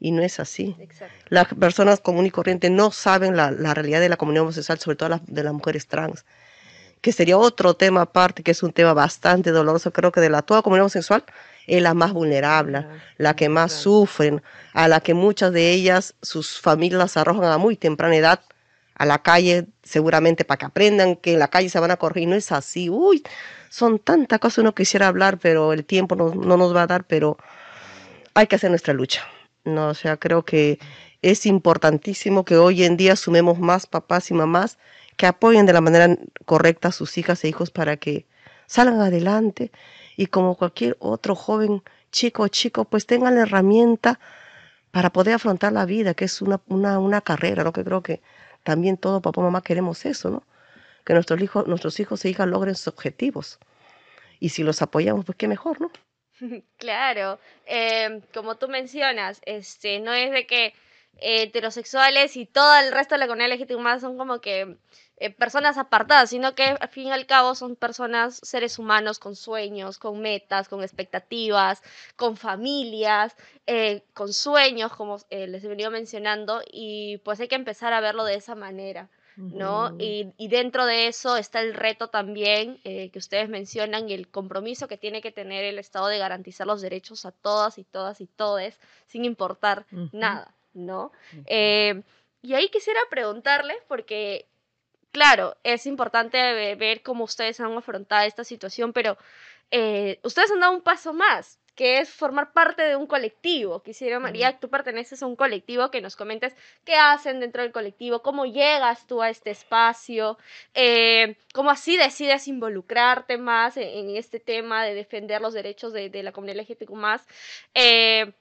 [0.00, 0.76] Y no es así.
[0.78, 1.14] Exacto.
[1.28, 4.96] Las personas comunes y corrientes no saben la, la realidad de la comunidad homosexual, sobre
[4.96, 6.24] todo las, de las mujeres trans,
[7.00, 9.92] que sería otro tema aparte, que es un tema bastante doloroso.
[9.92, 11.24] Creo que de la toda comunidad homosexual
[11.66, 12.86] es la más vulnerable,
[13.18, 17.58] la que más sufren, a la que muchas de ellas, sus familias las arrojan a
[17.58, 18.40] muy temprana edad
[18.94, 22.24] a la calle, seguramente para que aprendan que en la calle se van a corregir.
[22.24, 22.90] Y no es así.
[22.90, 23.22] Uy,
[23.70, 27.04] son tantas cosas uno quisiera hablar, pero el tiempo no, no nos va a dar,
[27.04, 27.38] pero
[28.34, 29.22] hay que hacer nuestra lucha.
[29.64, 30.78] No, o sea, creo que
[31.22, 34.78] es importantísimo que hoy en día sumemos más papás y mamás
[35.18, 38.26] que apoyen de la manera correcta a sus hijas e hijos para que
[38.66, 39.72] salgan adelante
[40.16, 44.20] y como cualquier otro joven chico o chico, pues tengan la herramienta
[44.92, 47.72] para poder afrontar la vida, que es una, una, una carrera, ¿no?
[47.72, 48.22] Que creo que
[48.62, 50.44] también todo papá mamá queremos eso, ¿no?
[51.04, 53.58] Que nuestros hijos, nuestros hijos e hijas logren sus objetivos.
[54.40, 55.90] Y si los apoyamos, pues qué mejor, ¿no?
[56.78, 60.66] Claro, em, como tú mencionas, este, no es de que
[61.20, 64.76] eh, heterosexuales y todo el resto de la comunidad LGTB son como que
[65.20, 69.36] eh, personas apartadas, sino que al fin y al cabo son personas, seres humanos con
[69.36, 71.82] sueños, con metas, con expectativas,
[72.16, 77.54] con familias, eh, con sueños, como eh, les he venido mencionando, y pues hay que
[77.56, 79.08] empezar a verlo de esa manera.
[79.38, 79.94] ¿no?
[79.98, 84.28] Y, y dentro de eso está el reto también eh, que ustedes mencionan y el
[84.28, 88.20] compromiso que tiene que tener el Estado de garantizar los derechos a todas y todas
[88.20, 91.12] y todes, sin importar nada, ¿no?
[91.46, 92.02] Eh,
[92.42, 94.46] y ahí quisiera preguntarles, porque,
[95.12, 99.16] claro, es importante ve- ver cómo ustedes han afrontado esta situación, pero
[99.70, 103.82] eh, ustedes han dado un paso más, que es formar parte de un colectivo.
[103.82, 108.20] Quisiera, María, tú perteneces a un colectivo, que nos comentes qué hacen dentro del colectivo,
[108.22, 110.38] cómo llegas tú a este espacio,
[110.74, 116.10] eh, cómo así decides involucrarte más en, en este tema de defender los derechos de,
[116.10, 117.20] de la comunidad LGTB+.
[117.74, 118.32] Eh,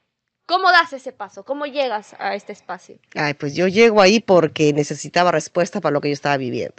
[0.48, 1.44] ¿Cómo das ese paso?
[1.44, 2.96] ¿Cómo llegas a este espacio?
[3.16, 6.76] Ay, pues yo llego ahí porque necesitaba respuesta para lo que yo estaba viviendo.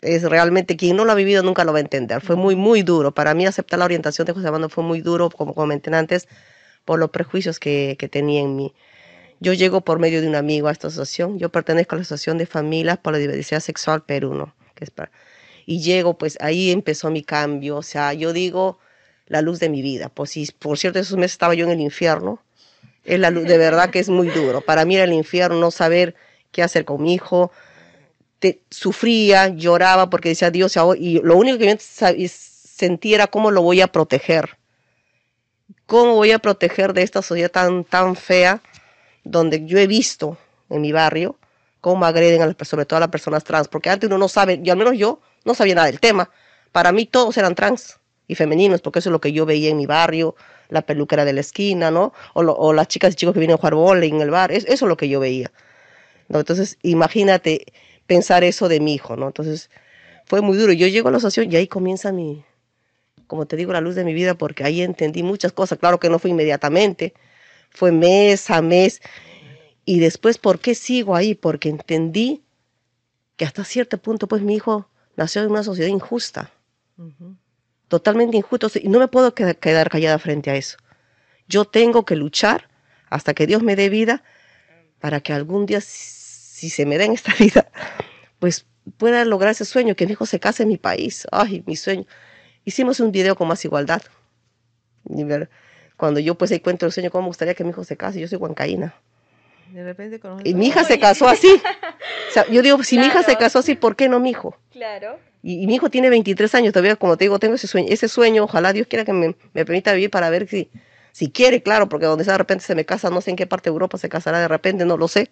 [0.00, 2.20] Es realmente quien no lo ha vivido nunca lo va a entender.
[2.20, 3.12] Fue muy, muy duro.
[3.12, 6.28] Para mí aceptar la orientación de José Armando fue muy duro, como comenté antes,
[6.84, 8.72] por los prejuicios que, que tenía en mí.
[9.40, 11.38] Yo llego por medio de un amigo a esta asociación.
[11.40, 14.54] Yo pertenezco a la Asociación de Familias por la Diversidad Sexual Perú, ¿no?
[14.76, 15.10] Que es para-
[15.66, 17.76] Y llego, pues ahí empezó mi cambio.
[17.76, 18.78] O sea, yo digo
[19.26, 20.08] la luz de mi vida.
[20.08, 22.40] Pues si, por cierto, esos meses estaba yo en el infierno.
[23.04, 24.60] Es la de verdad que es muy duro.
[24.60, 26.14] Para mí era el infierno no saber
[26.50, 27.50] qué hacer con mi hijo.
[28.38, 33.62] Te, sufría, lloraba porque decía Dios, y lo único que yo sentía era cómo lo
[33.62, 34.56] voy a proteger.
[35.86, 38.62] ¿Cómo voy a proteger de esta sociedad tan, tan fea
[39.24, 40.38] donde yo he visto
[40.70, 41.36] en mi barrio
[41.80, 43.68] cómo agreden a las, sobre todo a las personas trans?
[43.68, 46.30] Porque antes uno no sabe, y al menos yo no sabía nada del tema.
[46.70, 49.76] Para mí todos eran trans y femeninos, porque eso es lo que yo veía en
[49.76, 50.34] mi barrio,
[50.72, 52.12] la peluquera de la esquina, ¿no?
[52.34, 54.50] O, lo- o las chicas y chicos que vienen a jugar vóley en el bar,
[54.52, 55.52] es- eso es lo que yo veía.
[56.28, 56.38] ¿no?
[56.40, 57.66] Entonces, imagínate
[58.06, 59.26] pensar eso de mi hijo, ¿no?
[59.26, 59.68] Entonces,
[60.24, 60.72] fue muy duro.
[60.72, 62.44] Yo llego a la asociación y ahí comienza mi,
[63.26, 65.78] como te digo, la luz de mi vida, porque ahí entendí muchas cosas.
[65.78, 67.12] Claro que no fue inmediatamente,
[67.70, 69.00] fue mes a mes.
[69.84, 71.34] Y después, ¿por qué sigo ahí?
[71.34, 72.42] Porque entendí
[73.36, 76.50] que hasta cierto punto, pues mi hijo nació en una sociedad injusta
[76.96, 77.36] Ujú.
[77.92, 80.78] Totalmente injusto y no me puedo queda- quedar callada frente a eso.
[81.46, 82.70] Yo tengo que luchar
[83.10, 84.22] hasta que Dios me dé vida
[84.98, 87.70] para que algún día, si se me da en esta vida,
[88.38, 88.64] pues
[88.96, 91.26] pueda lograr ese sueño, que mi hijo se case en mi país.
[91.30, 92.06] Ay, mi sueño.
[92.64, 94.00] Hicimos un video con más igualdad.
[95.98, 98.20] Cuando yo pues encuentro el sueño, ¿cómo me gustaría que mi hijo se case?
[98.20, 98.94] Yo soy huancaína.
[99.70, 101.60] De repente conoces Y mi hija se casó así.
[102.32, 104.56] Sea, yo digo, si mi hija se casó así, ¿por qué no mi hijo?
[104.70, 105.18] Claro.
[105.42, 108.08] Y, y mi hijo tiene 23 años, todavía, como te digo, tengo ese sueño, ese
[108.08, 110.70] sueño, ojalá Dios quiera que me, me permita vivir para ver si,
[111.12, 113.46] si quiere, claro, porque donde sea de repente se me casa, no sé en qué
[113.46, 115.30] parte de Europa se casará de repente, no lo sé,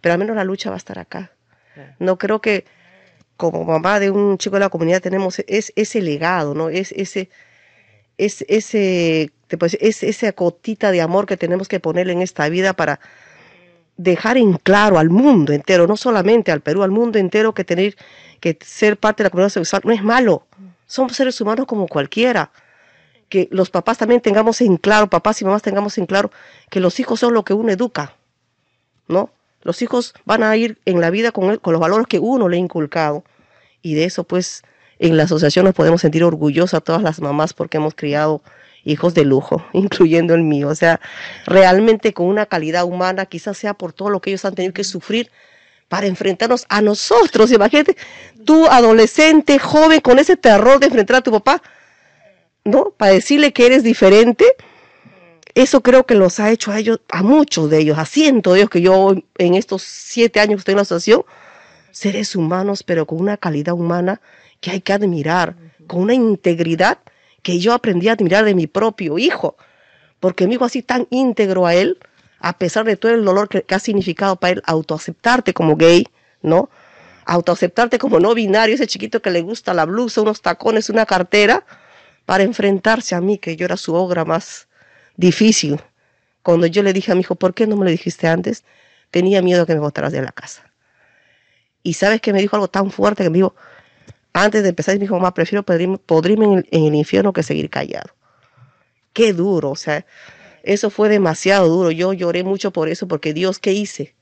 [0.00, 1.32] pero al menos la lucha va a estar acá.
[1.98, 2.64] No creo que
[3.36, 6.68] como mamá de un chico de la comunidad tenemos es, ese legado, ¿no?
[6.68, 7.30] Es ese,
[8.16, 9.32] es, ese,
[9.80, 13.00] es esa cotita de amor que tenemos que ponerle en esta vida para
[13.96, 17.96] dejar en claro al mundo entero, no solamente al Perú, al mundo entero, que tener
[18.40, 20.46] que ser parte de la comunidad sexual no es malo.
[20.86, 22.50] Somos seres humanos como cualquiera.
[23.28, 26.30] Que los papás también tengamos en claro, papás y mamás tengamos en claro
[26.70, 28.14] que los hijos son lo que uno educa,
[29.08, 29.30] ¿no?
[29.62, 32.58] Los hijos van a ir en la vida con, con los valores que uno le
[32.58, 33.24] ha inculcado.
[33.80, 34.62] Y de eso, pues,
[34.98, 38.42] en la asociación nos podemos sentir orgullosas a todas las mamás porque hemos criado
[38.84, 40.68] hijos de lujo, incluyendo el mío.
[40.68, 41.00] O sea,
[41.46, 44.84] realmente con una calidad humana, quizás sea por todo lo que ellos han tenido que
[44.84, 45.30] sufrir
[45.88, 47.52] para enfrentarnos a nosotros.
[47.52, 47.96] Imagínate,
[48.44, 51.62] tú adolescente, joven, con ese terror de enfrentar a tu papá,
[52.64, 52.90] ¿no?
[52.96, 54.44] Para decirle que eres diferente.
[55.54, 58.60] Eso creo que los ha hecho a ellos, a muchos de ellos, a cientos de
[58.60, 61.24] ellos que yo en estos siete años que estoy en la asociación,
[61.92, 64.20] seres humanos, pero con una calidad humana
[64.60, 65.54] que hay que admirar,
[65.86, 66.98] con una integridad
[67.44, 69.56] que yo aprendí a admirar de mi propio hijo,
[70.18, 71.98] porque mi hijo así tan íntegro a él,
[72.40, 76.06] a pesar de todo el dolor que, ha significado para él autoaceptarte como gay,
[76.42, 76.70] ¿no?
[77.26, 81.64] Autoaceptarte como no binario, ese chiquito que le gusta la blusa, unos tacones, una cartera,
[82.24, 84.66] para enfrentarse a mí, que yo era su obra más
[85.16, 85.80] difícil.
[86.42, 88.64] Cuando yo le dije a mi hijo, ¿por qué no me lo dijiste antes?
[89.10, 90.72] Tenía miedo que me botaras de la casa.
[91.82, 93.54] Y sabes que me dijo algo tan fuerte que me dijo,
[94.34, 98.12] antes de empezar, dijo, mamá, prefiero podrirme, en, el, infierno que seguir callado.
[99.12, 100.04] Qué duro, o sea,
[100.64, 101.92] eso fue demasiado duro.
[101.92, 104.14] Yo lloré mucho por eso, porque Dios, ¿qué hice?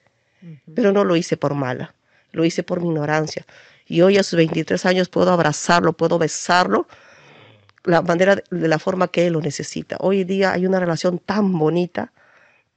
[0.74, 1.94] Pero no lo hice por mala,
[2.30, 3.46] lo hice por mi ignorancia.
[3.86, 6.86] Y hoy a sus 23 años puedo abrazarlo, puedo besarlo
[7.84, 9.96] la manera, de la forma que él lo necesita.
[10.00, 12.12] Hoy en día hay una relación tan bonita,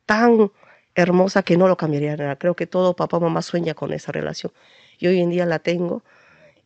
[0.05, 0.51] tan
[0.95, 2.37] hermosa que no lo cambiaría nada.
[2.37, 4.53] Creo que todo papá mamá sueña con esa relación.
[4.97, 6.03] Y hoy en día la tengo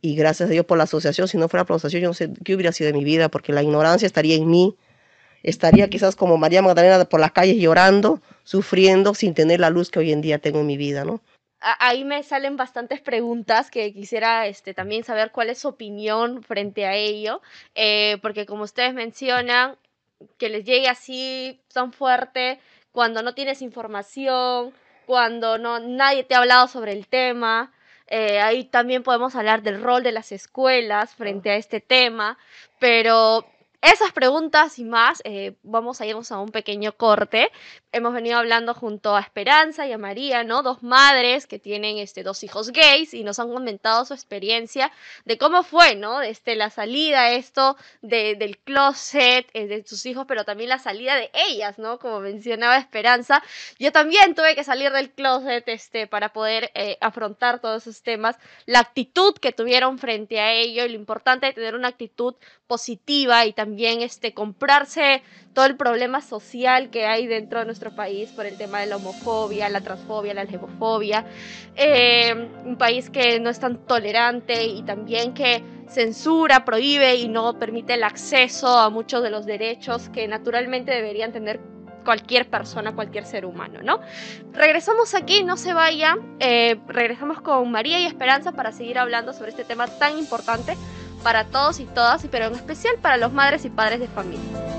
[0.01, 2.13] y gracias a Dios por la asociación, si no fuera por la asociación, yo no
[2.13, 4.75] sé qué hubiera sido de mi vida, porque la ignorancia estaría en mí,
[5.43, 9.99] estaría quizás como María Magdalena por las calles llorando, sufriendo, sin tener la luz que
[9.99, 11.21] hoy en día tengo en mi vida, ¿no?
[11.61, 16.85] Ahí me salen bastantes preguntas que quisiera este, también saber cuál es su opinión frente
[16.85, 17.41] a ello,
[17.75, 19.75] eh, porque como ustedes mencionan,
[20.37, 22.59] que les llegue así tan fuerte
[22.91, 24.73] cuando no tienes información,
[25.05, 27.73] cuando no, nadie te ha hablado sobre el tema,
[28.09, 32.37] eh, ahí también podemos hablar del rol de las escuelas frente a este tema,
[32.79, 33.45] pero
[33.81, 37.49] esas preguntas y más, eh, vamos a irnos a un pequeño corte.
[37.93, 40.63] Hemos venido hablando junto a Esperanza y a María, ¿no?
[40.63, 44.91] Dos madres que tienen este, dos hijos gays y nos han comentado su experiencia
[45.23, 46.21] de cómo fue, ¿no?
[46.21, 51.15] Este, la salida, esto de, del closet eh, de sus hijos, pero también la salida
[51.15, 51.99] de ellas, ¿no?
[51.99, 53.41] Como mencionaba Esperanza.
[53.79, 58.35] Yo también tuve que salir del closet este, para poder eh, afrontar todos esos temas.
[58.65, 62.35] La actitud que tuvieron frente a ello y lo importante de tener una actitud
[62.69, 68.29] positiva y también este, comprarse todo el problema social que hay dentro de nuestro país
[68.29, 71.25] por el tema de la homofobia, la transfobia, la lesbofobia.
[71.75, 72.31] Eh,
[72.63, 77.95] un país que no es tan tolerante y también que censura, prohíbe y no permite
[77.95, 81.59] el acceso a muchos de los derechos que naturalmente deberían tener
[82.05, 83.99] cualquier persona, cualquier ser humano, ¿no?
[84.53, 89.49] Regresamos aquí, no se vayan, eh, regresamos con María y Esperanza para seguir hablando sobre
[89.49, 90.77] este tema tan importante
[91.23, 94.78] para todos y todas, pero en especial para los madres y padres de familia.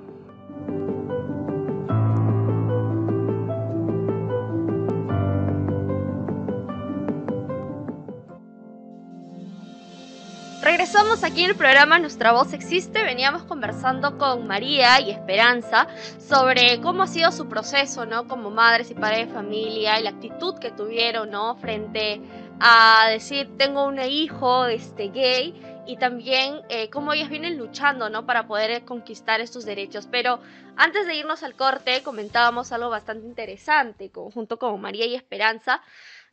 [10.71, 13.03] Regresamos aquí en el programa Nuestra Voz Existe.
[13.03, 15.85] Veníamos conversando con María y Esperanza
[16.17, 18.25] sobre cómo ha sido su proceso, ¿no?
[18.29, 21.55] Como madres y padres de familia y la actitud que tuvieron, ¿no?
[21.57, 22.21] Frente
[22.61, 28.25] a decir, tengo un hijo este, gay y también eh, cómo ellas vienen luchando, ¿no?
[28.25, 30.07] Para poder conquistar estos derechos.
[30.09, 30.39] Pero
[30.77, 35.81] antes de irnos al corte, comentábamos algo bastante interesante junto con María y Esperanza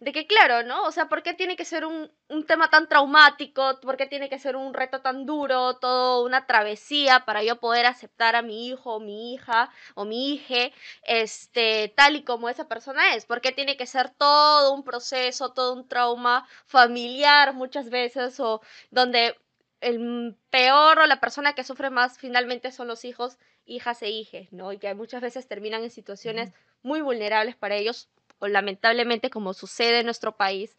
[0.00, 0.84] de que claro, ¿no?
[0.84, 3.80] O sea, ¿por qué tiene que ser un, un, tema tan traumático?
[3.80, 5.74] ¿Por qué tiene que ser un reto tan duro?
[5.78, 10.34] Todo una travesía para yo poder aceptar a mi hijo o mi hija o mi
[10.34, 10.72] hija,
[11.02, 13.26] este, tal y como esa persona es.
[13.26, 18.60] ¿Por qué tiene que ser todo un proceso, todo un trauma familiar muchas veces o
[18.90, 19.36] donde
[19.80, 24.52] el peor o la persona que sufre más finalmente son los hijos, hijas e hijes,
[24.52, 24.72] ¿no?
[24.72, 28.08] Y que muchas veces terminan en situaciones muy vulnerables para ellos
[28.38, 30.76] o lamentablemente como sucede en nuestro país,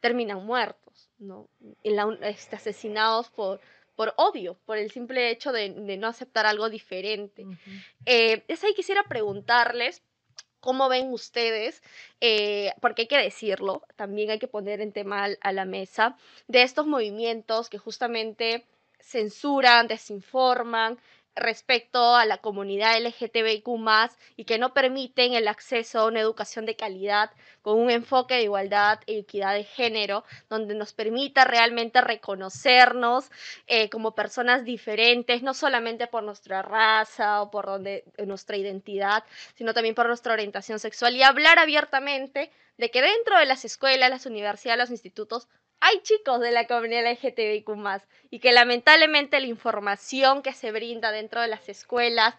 [0.00, 1.48] terminan muertos, ¿no?
[2.22, 3.60] Este, asesinados por,
[3.94, 7.46] por odio, por el simple hecho de, no aceptar algo diferente.
[8.06, 10.02] Eh, es ahí quisiera preguntarles
[10.60, 11.82] cómo ven ustedes,
[12.20, 16.16] eh, porque hay que decirlo, también hay que poner en tema a la mesa,
[16.48, 18.66] de estos movimientos que justamente
[19.00, 20.98] censuran, desinforman,
[21.34, 23.68] respecto a la comunidad LGTBIQ
[24.36, 27.30] y que no permiten el acceso a una educación de calidad
[27.62, 33.30] con un enfoque de igualdad e equidad de género, donde nos permita realmente reconocernos
[33.66, 39.24] eh, como personas diferentes, no solamente por nuestra raza o por donde, nuestra identidad,
[39.54, 44.10] sino también por nuestra orientación sexual y hablar abiertamente de que dentro de las escuelas,
[44.10, 45.48] las universidades, los institutos
[45.80, 47.68] hay chicos de la comunidad LGTBIQ
[48.30, 52.34] y que lamentablemente la información que se brinda dentro de las escuelas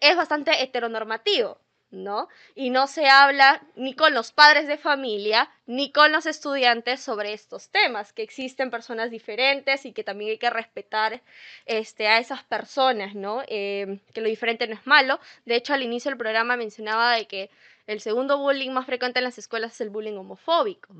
[0.00, 1.58] es bastante heteronormativo,
[1.90, 2.28] ¿no?
[2.54, 7.32] Y no se habla ni con los padres de familia ni con los estudiantes sobre
[7.32, 11.22] estos temas, que existen personas diferentes y que también hay que respetar
[11.66, 13.42] este, a esas personas, ¿no?
[13.48, 15.18] Eh, que lo diferente no es malo.
[15.46, 17.50] De hecho, al inicio del programa mencionaba de que
[17.88, 20.94] el segundo bullying más frecuente en las escuelas es el bullying homofóbico,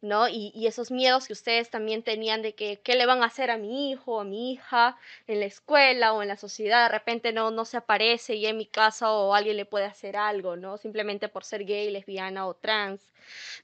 [0.00, 0.26] ¿no?
[0.26, 3.58] Y, esos miedos que ustedes también tenían de que qué le van a hacer a
[3.58, 7.34] mi hijo o a mi hija en la escuela o en la sociedad, de repente
[7.34, 10.78] no, no se aparece y en mi casa o alguien le puede hacer algo, ¿no?
[10.78, 13.02] Simplemente por ser gay, lesbiana o trans.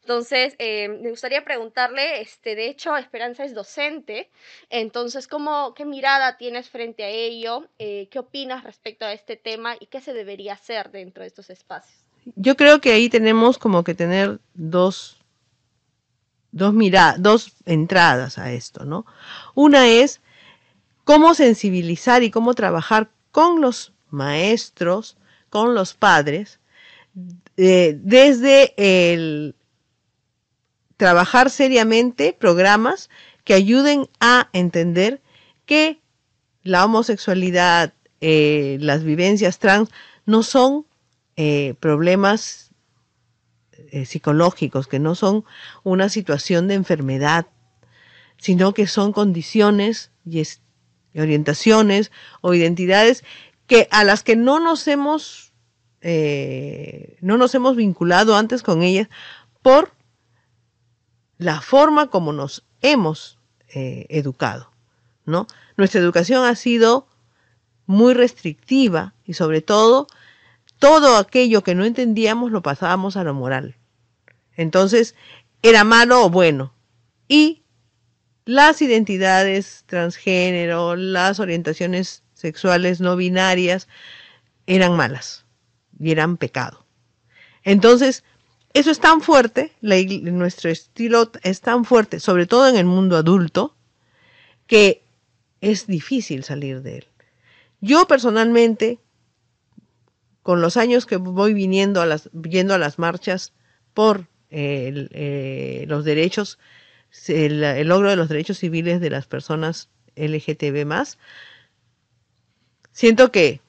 [0.02, 4.28] Entonces, eh, me gustaría preguntarle, este, de hecho, Esperanza es docente,
[4.68, 7.66] entonces, ¿cómo, ¿qué mirada tienes frente a ello?
[7.78, 11.48] Eh, ¿Qué opinas respecto a este tema y qué se debería hacer dentro de estos
[11.48, 12.05] espacios?
[12.34, 15.18] Yo creo que ahí tenemos como que tener dos,
[16.50, 16.74] dos
[17.18, 19.06] dos entradas a esto, ¿no?
[19.54, 20.20] Una es
[21.04, 25.16] cómo sensibilizar y cómo trabajar con los maestros,
[25.50, 26.58] con los padres,
[27.56, 29.54] eh, desde el
[30.96, 33.10] trabajar seriamente programas
[33.44, 35.20] que ayuden a entender
[35.66, 36.00] que
[36.62, 39.90] la homosexualidad, eh, las vivencias trans
[40.24, 40.86] no son
[41.36, 42.70] eh, problemas
[43.90, 45.44] eh, psicológicos, que no son
[45.82, 47.46] una situación de enfermedad,
[48.38, 50.42] sino que son condiciones y,
[51.14, 52.10] orientaciones
[52.40, 53.22] o identidades
[53.66, 55.52] que a las que no nos hemos
[56.00, 59.08] eh, no nos hemos vinculado antes con ellas
[59.60, 59.92] por
[61.36, 64.70] la forma como nos hemos educado,
[65.26, 65.46] ¿no?
[65.76, 67.08] Nuestra educación ha sido
[67.84, 70.06] muy restrictiva y sobre todo
[70.78, 73.76] todo aquello que no entendíamos lo pasábamos a lo moral.
[74.56, 75.14] Entonces,
[75.62, 76.72] era malo o bueno.
[77.28, 77.62] Y
[78.44, 83.88] las identidades transgénero, las orientaciones sexuales no binarias,
[84.66, 85.44] eran malas
[85.98, 86.86] y eran pecado.
[87.64, 88.22] Entonces,
[88.72, 93.74] eso es tan fuerte, nuestro estilo es tan fuerte, sobre todo en el mundo adulto,
[94.66, 95.02] que
[95.60, 97.06] es difícil salir de él.
[97.80, 99.00] Yo personalmente
[100.46, 103.52] con los años que voy viniendo a las, yendo a las marchas
[103.94, 106.60] por eh, los derechos,
[107.26, 110.86] el, logro de los derechos civiles de las personas LGTB
[112.92, 113.60] siento que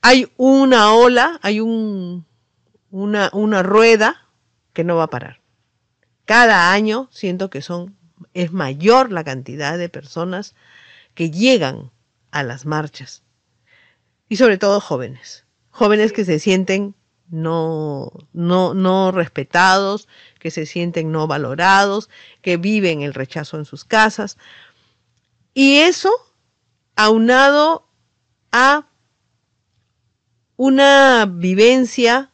[0.00, 2.24] hay una ola, hay un,
[2.92, 4.28] una, una rueda
[4.74, 5.40] que no va a parar.
[6.24, 7.96] Cada año siento que son,
[8.32, 10.54] es mayor la cantidad de personas
[11.16, 11.90] que llegan
[12.30, 13.24] a las marchas
[14.28, 15.41] y sobre todo jóvenes
[15.72, 16.94] jóvenes que se sienten
[17.28, 20.06] no, no, no respetados,
[20.38, 22.10] que se sienten no valorados,
[22.42, 24.36] que viven el rechazo en sus casas.
[25.54, 26.10] Y eso
[26.94, 27.88] aunado
[28.52, 28.86] a
[30.56, 32.30] una vivencia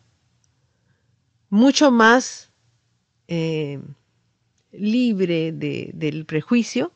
[1.48, 2.50] mucho más
[3.28, 3.80] eh,
[4.72, 6.92] libre de, del prejuicio,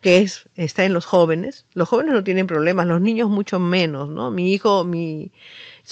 [0.00, 1.66] que es, está en los jóvenes.
[1.74, 4.30] Los jóvenes no tienen problemas, los niños mucho menos, ¿no?
[4.30, 5.32] Mi hijo, mi,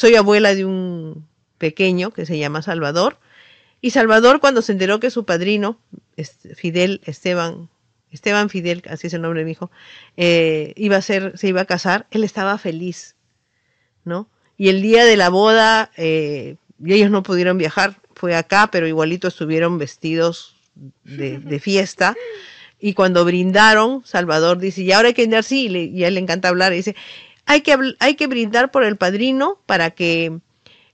[0.01, 1.29] soy abuela de un
[1.59, 3.19] pequeño que se llama Salvador,
[3.83, 5.79] y Salvador cuando se enteró que su padrino,
[6.57, 7.69] Fidel Esteban,
[8.11, 9.71] Esteban Fidel, así es el nombre de mi hijo,
[10.17, 13.15] eh, iba a ser, se iba a casar, él estaba feliz,
[14.07, 14.27] ¿no?
[14.57, 19.29] Y el día de la boda, eh, ellos no pudieron viajar, fue acá, pero igualito
[19.29, 20.57] estuvieron vestidos
[21.05, 22.17] de, fiesta.
[22.79, 26.21] Y cuando brindaron, Salvador dice, y ahora hay que brindar, sí, y, a él le
[26.21, 26.97] encanta hablar, y dice,
[27.51, 30.39] hay que, hay que brindar por el padrino para que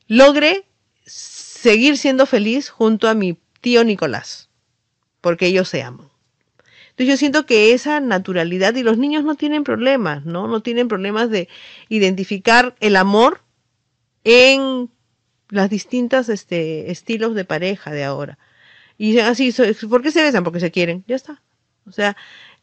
[0.08, 0.64] logre
[1.04, 4.48] seguir siendo feliz junto a mi tío Nicolás,
[5.20, 6.08] porque ellos se aman.
[6.88, 10.48] Entonces yo siento que esa naturalidad y los niños no tienen problemas, ¿no?
[10.48, 11.50] No tienen problemas de
[11.90, 13.42] identificar el amor
[14.24, 14.88] en
[15.50, 18.38] las distintas este, estilos de pareja de ahora.
[18.96, 19.54] Y así,
[19.90, 20.42] ¿por qué se besan?
[20.42, 21.42] Porque se quieren, ya está.
[21.86, 22.16] O sea,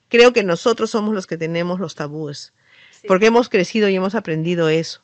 [0.10, 2.54] creo que nosotros somos los que tenemos los tabúes,
[3.08, 5.02] porque hemos crecido y hemos aprendido eso.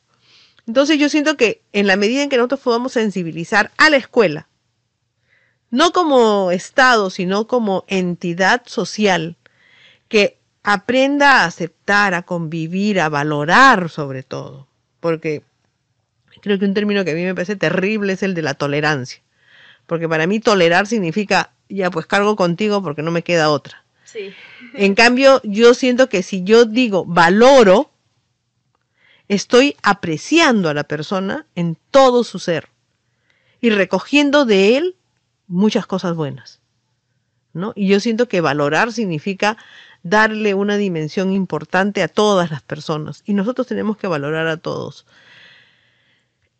[0.66, 4.48] Entonces yo siento que en la medida en que nosotros podamos sensibilizar a la escuela,
[5.70, 9.36] no como Estado, sino como entidad social,
[10.08, 14.66] que aprenda a aceptar, a convivir, a valorar sobre todo,
[15.00, 15.42] porque
[16.40, 19.22] creo que un término que a mí me parece terrible es el de la tolerancia.
[19.86, 23.84] Porque para mí tolerar significa, ya pues cargo contigo porque no me queda otra.
[24.04, 24.32] Sí.
[24.74, 27.89] En cambio, yo siento que si yo digo valoro,
[29.30, 32.68] estoy apreciando a la persona en todo su ser
[33.60, 34.96] y recogiendo de él
[35.46, 36.58] muchas cosas buenas.
[37.52, 37.72] ¿no?
[37.76, 39.56] Y yo siento que valorar significa
[40.02, 45.06] darle una dimensión importante a todas las personas y nosotros tenemos que valorar a todos.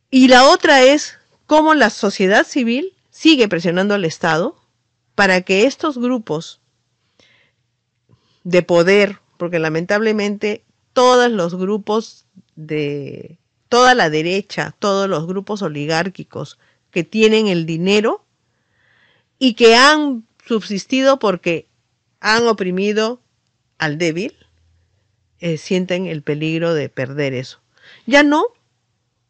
[0.08, 4.54] Y la otra es cómo la sociedad civil sigue presionando al Estado
[5.16, 6.60] para que estos grupos
[8.44, 10.62] de poder, porque lamentablemente
[10.92, 12.26] todos los grupos
[12.66, 13.38] de
[13.68, 16.58] toda la derecha, todos los grupos oligárquicos
[16.90, 18.24] que tienen el dinero
[19.38, 21.68] y que han subsistido porque
[22.20, 23.22] han oprimido
[23.78, 24.34] al débil,
[25.38, 27.60] eh, sienten el peligro de perder eso.
[28.06, 28.44] Ya no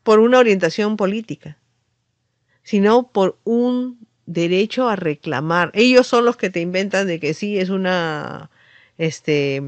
[0.03, 1.59] por una orientación política,
[2.63, 5.71] sino por un derecho a reclamar.
[5.75, 8.51] Ellos son los que te inventan de que sí es una
[8.99, 9.63] este,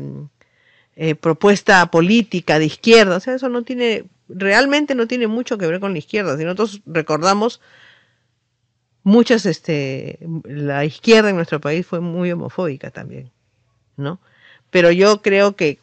[0.94, 3.16] eh, propuesta política de izquierda.
[3.16, 6.36] O sea, eso no tiene, realmente no tiene mucho que ver con la izquierda.
[6.36, 7.60] Si nosotros recordamos,
[9.02, 13.30] muchas, este, la izquierda en nuestro país fue muy homofóbica también,
[13.96, 14.20] ¿no?
[14.70, 15.78] Pero yo creo que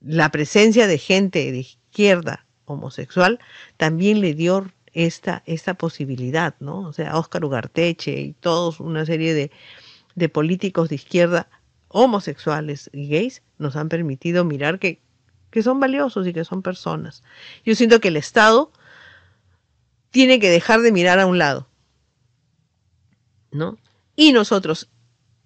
[0.00, 3.38] la presencia de gente de izquierda homosexual
[3.76, 6.80] también le dio esta, esta posibilidad, ¿no?
[6.80, 9.50] O sea, Óscar Ugarteche y todos una serie de,
[10.14, 11.48] de políticos de izquierda
[11.88, 15.00] homosexuales y gays nos han permitido mirar que,
[15.50, 17.22] que son valiosos y que son personas.
[17.64, 18.72] Yo siento que el Estado
[20.10, 21.68] tiene que dejar de mirar a un lado,
[23.50, 23.78] ¿no?
[24.14, 24.88] Y nosotros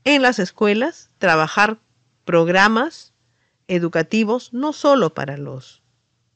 [0.04, 1.78] en las escuelas trabajar
[2.24, 3.12] programas
[3.68, 5.82] educativos no solo para los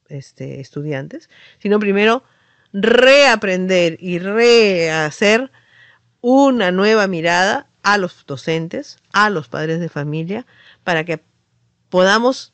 [0.09, 2.23] este, estudiantes, sino primero
[2.73, 5.51] reaprender y rehacer
[6.21, 10.45] una nueva mirada a los docentes, a los padres de familia,
[10.83, 11.23] para que
[11.89, 12.53] podamos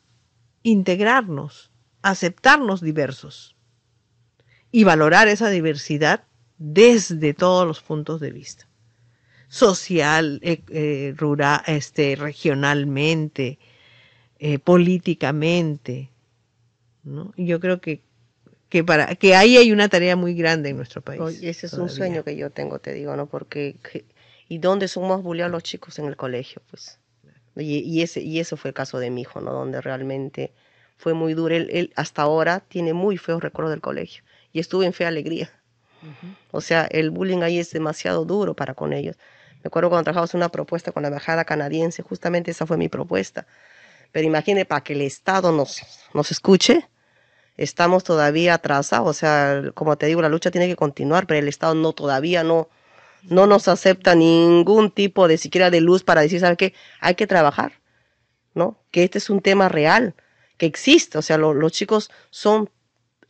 [0.63, 1.71] integrarnos,
[2.01, 3.55] aceptarnos diversos
[4.71, 6.23] y valorar esa diversidad
[6.57, 8.67] desde todos los puntos de vista.
[9.47, 13.59] Social, eh, eh, rural, este, regionalmente,
[14.39, 16.09] eh, políticamente,
[17.35, 18.01] y yo creo que,
[18.69, 21.41] que, para, que ahí hay una tarea muy grande en nuestro país.
[21.41, 23.25] Y ese es un sueño que yo tengo, te digo, ¿no?
[23.25, 23.75] Porque,
[24.47, 26.61] ¿y dónde somos bulleados los chicos en el colegio?
[26.69, 26.99] Pues.
[27.55, 29.51] Y, y, ese, y eso fue el caso de mi hijo, ¿no?
[29.51, 30.53] Donde realmente
[30.97, 31.55] fue muy duro.
[31.55, 34.23] Él, hasta ahora tiene muy feos recuerdos del colegio
[34.53, 35.51] y estuvo en fea alegría.
[36.51, 39.17] O sea, el bullying ahí es demasiado duro para con ellos.
[39.63, 43.45] Me acuerdo cuando trabajamos una propuesta con la embajada canadiense, justamente esa fue mi propuesta.
[44.11, 45.81] Pero imagine, para que el Estado nos,
[46.13, 46.89] nos escuche,
[47.57, 49.07] estamos todavía atrasados.
[49.09, 52.43] O sea, como te digo, la lucha tiene que continuar, pero el Estado no todavía
[52.43, 52.69] no,
[53.23, 56.73] no nos acepta ningún tipo de siquiera de luz para decir, ¿sabe qué?
[56.99, 57.73] Hay que trabajar,
[58.53, 58.77] ¿no?
[58.91, 60.15] Que este es un tema real,
[60.57, 61.17] que existe.
[61.17, 62.69] O sea, los chicos son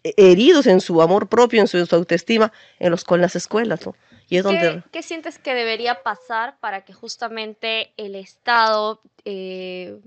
[0.03, 3.95] heridos en su amor propio, en su, autoestima, en los, con las escuelas, ¿no?
[4.29, 4.83] Y es ¿Qué, donde...
[4.91, 9.99] ¿Qué sientes que debería pasar para que justamente el Estado eh,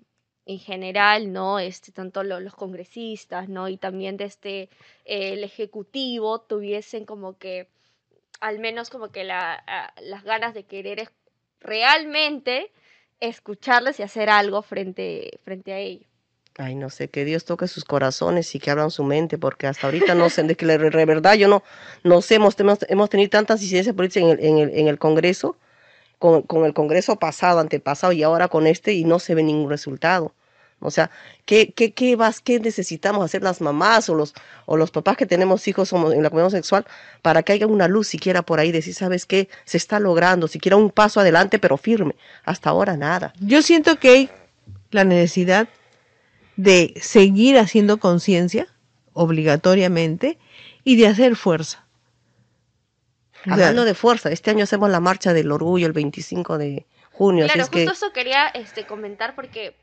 [0.46, 1.58] en general, ¿no?
[1.58, 3.68] Este, tanto los congresistas, ¿no?
[3.68, 4.70] Y también desde este,
[5.04, 7.68] el ejecutivo tuviesen como que,
[8.40, 9.64] al menos como que la,
[10.02, 11.10] las ganas de querer
[11.60, 12.72] realmente
[13.20, 16.06] escucharles y hacer algo frente, frente a ello.
[16.56, 19.88] Ay, no sé, que Dios toque sus corazones y que abran su mente, porque hasta
[19.88, 21.64] ahorita no sé, de que la verdad yo no,
[22.04, 22.54] no sé, hemos,
[22.88, 25.56] hemos tenido tantas incidencias políticas en el, en el, en el Congreso,
[26.20, 29.68] con, con, el Congreso pasado, antepasado y ahora con este, y no se ve ningún
[29.68, 30.32] resultado.
[30.84, 31.10] O sea,
[31.46, 34.34] ¿qué, qué, qué, vas, qué necesitamos hacer las mamás o los,
[34.66, 36.86] o los papás que tenemos hijos en la comunidad sexual
[37.22, 39.48] para que haya una luz siquiera por ahí, decir, ¿sabes qué?
[39.64, 42.14] Se está logrando, siquiera un paso adelante, pero firme.
[42.44, 43.32] Hasta ahora nada.
[43.40, 44.30] Yo siento que hay
[44.90, 45.68] la necesidad
[46.56, 48.68] de seguir haciendo conciencia
[49.12, 50.38] obligatoriamente
[50.84, 51.84] y de hacer fuerza.
[53.46, 57.46] Hablando de fuerza, este año hacemos la marcha del orgullo el 25 de junio.
[57.46, 58.06] Claro, así es justo que...
[58.06, 59.76] eso quería este, comentar porque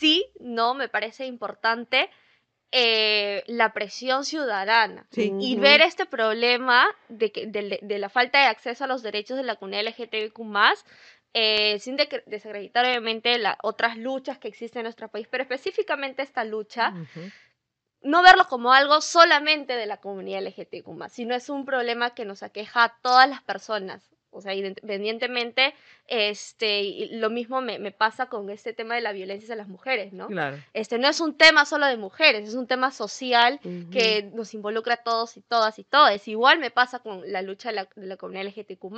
[0.00, 2.10] sí, no, me parece importante
[2.72, 5.34] eh, la presión ciudadana Sí.
[5.40, 9.36] y ver este problema de, que, de, de la falta de acceso a los derechos
[9.36, 10.38] de la comunidad LGTBIQ+,
[11.34, 16.22] eh, sin de- desacreditar obviamente las otras luchas que existen en nuestro país, pero específicamente
[16.22, 16.92] esta lucha,
[18.02, 22.42] no verlo como algo solamente de la comunidad LGTBIQ+, sino es un problema que nos
[22.42, 24.08] aqueja a todas las personas.
[24.32, 25.74] O sea, independientemente,
[26.06, 29.68] este, y lo mismo me, me pasa con este tema de la violencia hacia las
[29.68, 30.28] mujeres, ¿no?
[30.28, 30.58] Claro.
[30.72, 33.60] Este no es un tema solo de mujeres, es un tema social
[33.92, 36.28] que nos involucra a todos y todas y todes.
[36.28, 38.92] Igual me pasa con la lucha de la, de la comunidad LGTQ+,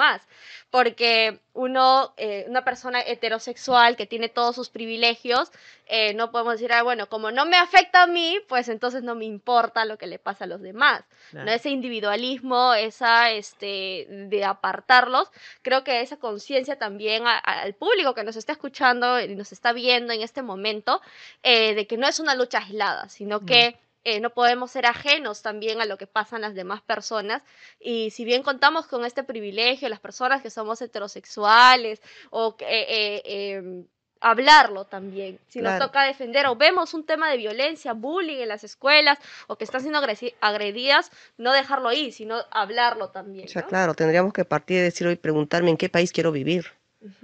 [0.70, 5.50] porque uno, eh, una persona heterosexual que tiene todos sus privilegios,
[5.86, 9.14] eh, no podemos decir, ah, bueno, como no me afecta a mí, pues entonces no
[9.14, 11.04] me importa lo que le pasa a los demás.
[11.30, 11.46] Claro.
[11.46, 11.52] ¿no?
[11.52, 15.21] Ese individualismo, esa, este, de apartarlos,
[15.62, 19.52] creo que esa conciencia también a- a- al público que nos está escuchando y nos
[19.52, 21.00] está viendo en este momento,
[21.42, 25.42] eh, de que no es una lucha aislada, sino que eh, no podemos ser ajenos
[25.42, 27.40] también a lo que pasan las demás personas.
[27.78, 33.22] Y si bien contamos con este privilegio, las personas que somos heterosexuales, o que, eh,
[33.24, 33.84] eh,
[34.22, 35.38] hablarlo también.
[35.48, 39.18] Si nos toca defender o vemos un tema de violencia, bullying en las escuelas,
[39.48, 40.00] o que están siendo
[40.40, 43.46] agredidas, no dejarlo ahí, sino hablarlo también.
[43.46, 46.66] O sea, claro, tendríamos que partir de decir hoy, preguntarme en qué país quiero vivir.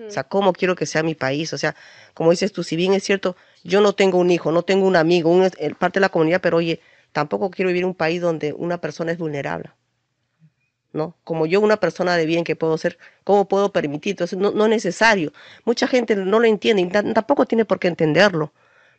[0.05, 1.53] O sea, ¿cómo quiero que sea mi país?
[1.53, 1.77] O sea,
[2.13, 4.97] como dices tú, si bien es cierto, yo no tengo un hijo, no tengo un
[4.97, 6.81] amigo, un, eh, parte de la comunidad, pero oye,
[7.13, 9.71] tampoco quiero vivir en un país donde una persona es vulnerable.
[10.93, 11.15] ¿No?
[11.25, 14.13] Como yo, una persona de bien que puedo ser, ¿cómo puedo permitir?
[14.13, 15.33] Entonces, no, no es necesario.
[15.67, 18.53] Mucha gente no lo entiende y ta- tampoco tiene por qué entenderlo,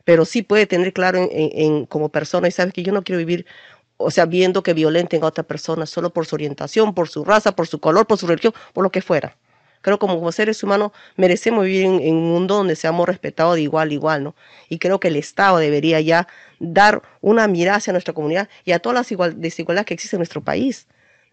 [0.06, 3.18] pero sí puede tener claro en, en- como persona y sabes que yo no quiero
[3.20, 3.46] vivir,
[3.98, 7.56] o sea, viendo que violenten a otra persona solo por su orientación, por su raza,
[7.56, 9.36] por su color, por su religión, por lo que fuera.
[9.82, 13.90] Creo que como seres humanos merecemos vivir en, un mundo donde seamos respetados de igual
[13.90, 14.36] a igual, ¿no?
[14.68, 16.28] Y creo que el Estado debería ya
[16.60, 20.22] dar una mirada hacia nuestra comunidad y a todas las igual- desigualdades que existen en
[20.22, 20.88] nuestro país.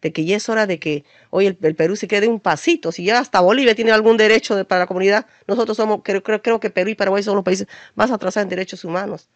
[0.07, 2.93] De que ya es hora de que hoy el, el Perú se quede un pasito.
[2.93, 6.41] Si ya hasta Bolivia tiene algún derecho de- para la comunidad, nosotros somos, creo, creo,
[6.43, 9.29] creo que Perú y Paraguay son los países más atrasados en derechos humanos.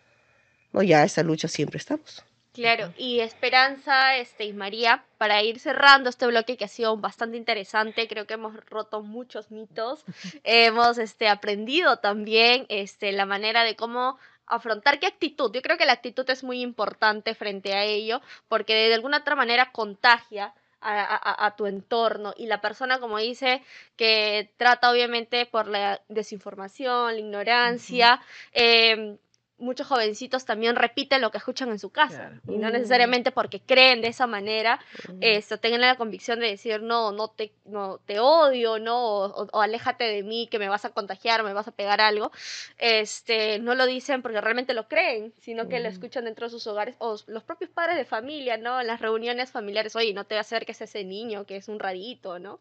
[0.72, 2.24] No, ya esa lucha siempre estamos.
[2.52, 7.36] Claro, y Esperanza este, y María, para ir cerrando este bloque que ha sido bastante
[7.36, 10.04] interesante, creo que hemos roto muchos mitos,
[10.44, 15.52] hemos este, aprendido también este, la manera de cómo afrontar qué actitud.
[15.54, 19.36] Yo creo que la actitud es muy importante frente a ello, porque de alguna otra
[19.36, 22.32] manera contagia a, a- a tu entorno.
[22.36, 23.62] Y la persona, como dice,
[23.96, 28.20] que trata obviamente por la desinformación, la ignorancia,
[28.52, 29.18] eh,
[29.60, 32.72] muchos jovencitos también repiten lo que escuchan en su casa y no Mm.
[32.72, 34.80] necesariamente porque creen de esa manera
[35.20, 39.60] esto tengan la convicción de decir no no te no te odio no o, o
[39.60, 42.32] aléjate de mí que me vas a contagiar me vas a pegar algo
[42.78, 46.66] este no lo dicen porque realmente lo creen sino que lo escuchan dentro de sus
[46.66, 50.38] hogares o los propios padres de familia no en las reuniones familiares oye no te
[50.38, 52.60] acerques a ese niño que es un rarito no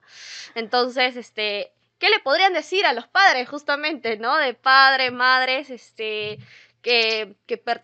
[0.56, 4.38] entonces este ¿Qué le podrían decir a los padres justamente, no?
[4.38, 6.40] De padres, madres, este,
[6.82, 7.36] que,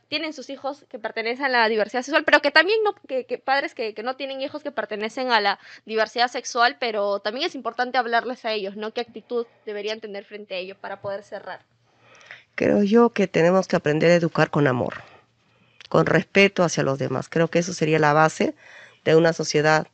[0.08, 3.74] tienen sus hijos que pertenecen a la diversidad sexual, pero que también no, que padres
[3.76, 7.98] que, que no tienen hijos que pertenecen a la diversidad sexual, pero también es importante
[7.98, 8.94] hablarles a ellos, ¿no?
[8.94, 11.62] ¿Qué actitud deberían tener frente a ellos para poder cerrar?
[12.56, 14.96] Creo yo que tenemos que aprender a educar con amor,
[15.90, 17.28] con respeto hacia los demás.
[17.28, 18.56] Creo que eso sería la base
[19.04, 19.88] de una sociedad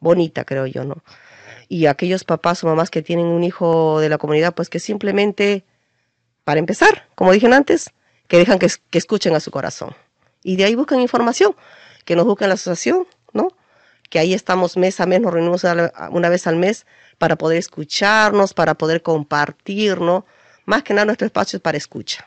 [0.00, 1.02] bonita, creo yo, ¿no?
[1.68, 5.64] Y aquellos papás o mamás que tienen un hijo de la comunidad, pues que simplemente,
[6.44, 7.92] para empezar, como dije antes,
[8.28, 9.94] que dejan que, que escuchen a su corazón.
[10.42, 11.56] Y de ahí buscan información,
[12.04, 13.48] que nos busquen la asociación, ¿no?
[14.08, 15.64] Que ahí estamos mes a mes, nos reunimos
[16.10, 16.86] una vez al mes
[17.18, 20.24] para poder escucharnos, para poder compartir, ¿no?
[20.64, 22.26] Más que nada nuestro espacio es para escucha.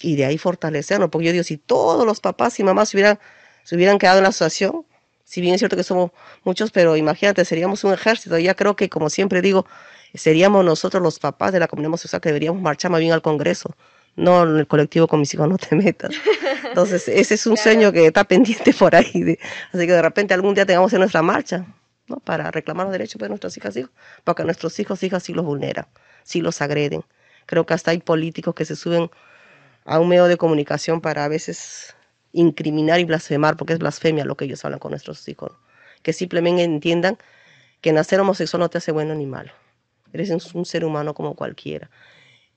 [0.00, 3.18] Y de ahí fortalecernos, porque yo digo, si todos los papás y mamás se hubieran,
[3.64, 4.84] se hubieran quedado en la asociación,
[5.24, 6.12] si bien es cierto que somos
[6.44, 8.38] muchos, pero imagínate, seríamos un ejército.
[8.38, 9.66] Ya creo que, como siempre digo,
[10.14, 13.74] seríamos nosotros los papás de la comunidad homosexual que deberíamos marchar más bien al Congreso,
[14.18, 16.10] no en el colectivo con mis hijos no te metas.
[16.64, 19.38] Entonces, ese es un sueño que está pendiente por ahí.
[19.72, 21.64] así que de repente algún día tengamos en nuestra marcha,
[22.08, 22.16] ¿no?
[22.16, 23.92] Para reclamar los derechos de nuestras hijas y hijos,
[24.24, 25.86] porque nuestros hijos y hijas sí los vulneran,
[26.24, 27.02] sí los agreden.
[27.46, 29.08] Creo que hasta hay políticos que se suben
[29.84, 31.94] a un medio de comunicación para a veces
[32.32, 35.52] incriminar y blasfemar, porque es blasfemia lo que ellos hablan con nuestros hijos.
[36.02, 37.18] Que simplemente entiendan
[37.80, 39.52] que nacer homosexual no te hace bueno ni malo.
[40.12, 41.88] Eres un ser humano como cualquiera.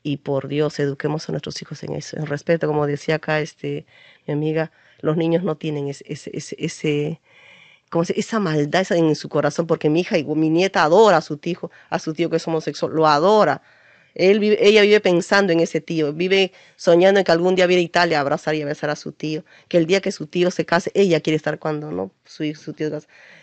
[0.03, 3.85] Y por Dios, eduquemos a nuestros hijos en eso, en respeto, como decía acá este,
[4.27, 4.71] mi amiga,
[5.01, 7.21] los niños no tienen ese, ese, ese,
[7.89, 11.37] como esa maldad en su corazón, porque mi hija y mi nieta adora a su
[11.37, 13.61] tío, a su tío que es homosexual, lo adora.
[14.15, 17.83] Él ella vive pensando en ese tío, vive soñando en que algún día viera a
[17.83, 20.51] Italia a abrazar y a besar a su tío, que el día que su tío
[20.51, 22.89] se case, ella quiere estar cuando no su, su tío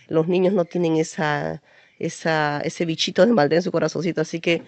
[0.08, 1.62] Los niños no tienen esa,
[1.98, 4.62] esa, ese bichito de maldad en su corazoncito, así que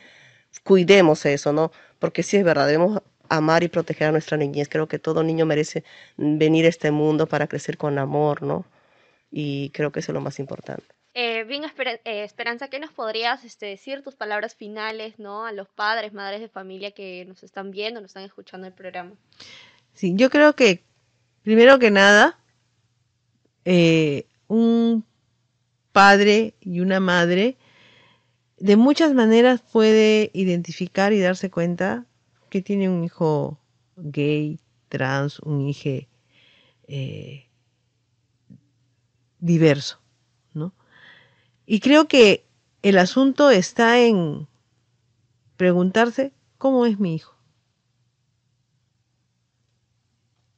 [0.64, 1.72] cuidemos eso, ¿no?
[1.98, 4.68] Porque sí es verdad, debemos amar y proteger a nuestra niñez.
[4.68, 5.84] Creo que todo niño merece
[6.16, 8.64] venir a este mundo para crecer con amor, ¿no?
[9.30, 10.84] Y creo que eso es lo más importante.
[11.14, 15.46] Eh, bien, eh, Esperanza, ¿qué nos podrías este, decir tus palabras finales, ¿no?
[15.46, 19.12] A los padres, madres de familia que nos están viendo, nos están escuchando el programa.
[19.94, 20.84] Sí, yo creo que,
[21.42, 22.38] primero que nada,
[23.64, 25.04] eh, un
[25.92, 27.56] padre y una madre
[28.60, 32.06] de muchas maneras puede identificar y darse cuenta
[32.50, 33.58] que tiene un hijo
[33.96, 36.06] gay, trans, un hijo
[36.86, 37.48] eh,
[39.38, 39.98] diverso,
[40.52, 40.74] ¿no?
[41.64, 42.44] Y creo que
[42.82, 44.46] el asunto está en
[45.56, 47.34] preguntarse cómo es mi hijo.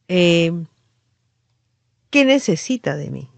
[0.08, 0.52] Eh,
[2.10, 3.30] ¿Qué necesita de mí?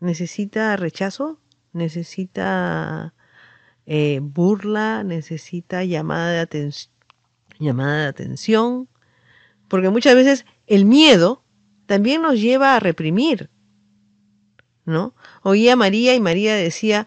[0.00, 1.38] ¿Necesita rechazo?
[1.78, 3.14] Necesita
[3.86, 6.74] eh, burla, necesita llamada de,
[7.58, 8.88] llamada de atención,
[9.68, 11.42] porque muchas veces el miedo
[11.86, 13.48] también nos lleva a reprimir,
[14.84, 15.14] ¿no?
[15.42, 17.06] Oía María y María decía,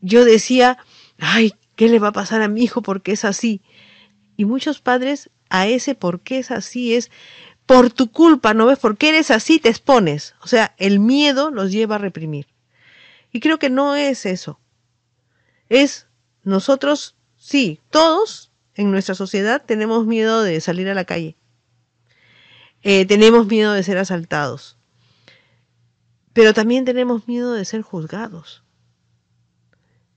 [0.00, 0.78] yo decía,
[1.18, 3.62] ay, ¿qué le va a pasar a mi hijo porque es así?
[4.36, 7.10] Y muchos padres a ese por qué es así es
[7.66, 8.78] por tu culpa, ¿no ves?
[8.78, 10.34] Porque eres así, te expones.
[10.40, 12.46] O sea, el miedo los lleva a reprimir.
[13.36, 14.58] Y creo que no es eso.
[15.68, 16.06] Es
[16.42, 21.36] nosotros, sí, todos en nuestra sociedad tenemos miedo de salir a la calle.
[22.80, 24.78] Eh, tenemos miedo de ser asaltados.
[26.32, 28.64] Pero también tenemos miedo de ser juzgados.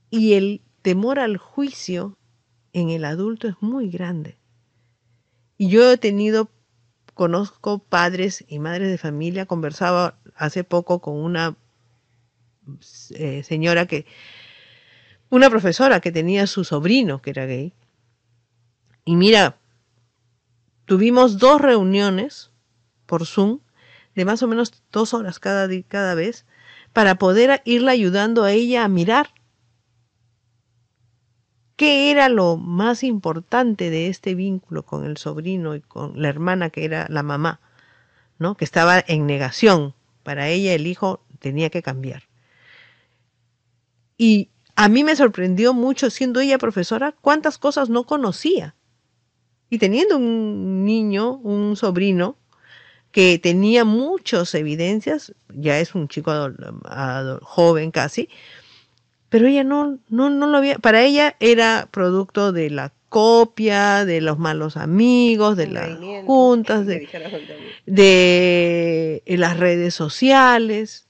[0.08, 2.16] Y el temor al juicio
[2.72, 4.38] en el adulto es muy grande.
[5.58, 6.48] Y yo he tenido,
[7.12, 11.58] conozco padres y madres de familia, conversaba hace poco con una
[13.10, 14.06] eh, señora que,
[15.30, 17.72] una profesora que tenía su sobrino que era gay.
[19.04, 19.58] Y mira,
[20.84, 22.50] tuvimos dos reuniones
[23.06, 23.60] por Zoom
[24.14, 26.44] de más o menos dos horas cada, cada vez
[26.92, 29.30] para poder irla ayudando a ella a mirar
[31.76, 36.70] qué era lo más importante de este vínculo con el sobrino y con la hermana
[36.70, 37.60] que era la mamá,
[38.38, 38.56] ¿no?
[38.56, 39.94] Que estaba en negación.
[40.22, 42.29] Para ella el hijo tenía que cambiar.
[44.20, 48.74] Y a mí me sorprendió mucho, siendo ella profesora, cuántas cosas no conocía.
[49.70, 52.36] Y teniendo un niño, un sobrino,
[53.12, 56.32] que tenía muchas evidencias, ya es un chico
[57.40, 58.28] joven casi,
[59.30, 64.20] pero ella no, no, no lo había, para ella era producto de la copia, de
[64.20, 67.08] los malos amigos, de las juntas, de,
[67.86, 71.06] de, las redes sociales,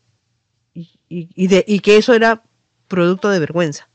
[0.74, 2.44] y, de, y que eso era
[2.90, 3.88] producto de vergüenza.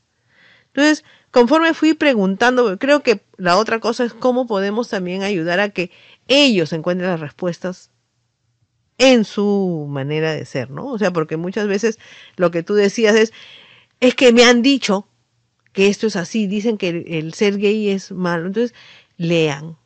[0.68, 5.68] Entonces, conforme fui preguntando, creo que la otra cosa es cómo podemos también ayudar a
[5.68, 5.92] que
[6.26, 7.90] ellos encuentren las respuestas
[8.98, 10.86] en su manera de ser, ¿no?
[10.86, 11.98] O sea, porque muchas veces
[12.36, 13.32] lo que tú decías es,
[14.00, 15.06] es que me han dicho
[15.72, 18.74] que esto es así, dicen que el, ser gay es malo, entonces
[19.18, 19.76] lean,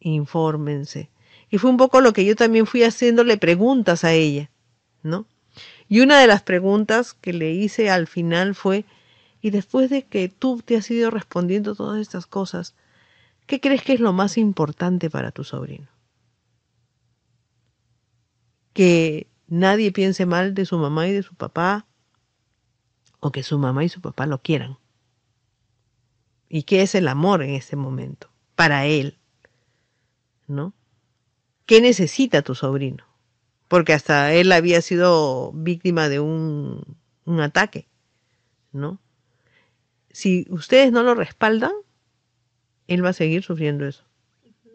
[0.00, 1.10] infórmense.
[1.50, 4.50] Y fue un poco lo que yo también fui haciéndole preguntas a ella,
[5.02, 5.26] ¿no?
[5.88, 8.84] Y una de las preguntas que le hice al final fue,
[9.40, 12.74] y después de que tú te has ido respondiendo todas estas cosas,
[13.46, 15.88] ¿qué crees que es lo más importante para tu sobrino?
[18.72, 21.86] Que nadie piense mal de su mamá y de su papá,
[23.20, 24.78] o que su mamá y su papá lo quieran.
[26.48, 28.30] ¿Y qué es el amor en ese momento?
[28.54, 29.18] Para él.
[30.46, 30.74] ¿No?
[31.66, 33.04] ¿Qué necesita tu sobrino?
[33.68, 36.96] Porque hasta él había sido víctima de un,
[37.40, 37.88] ataque,
[38.72, 39.00] ¿no?
[40.10, 41.72] si ustedes no lo respaldan,
[42.86, 44.04] él va a seguir sufriendo eso,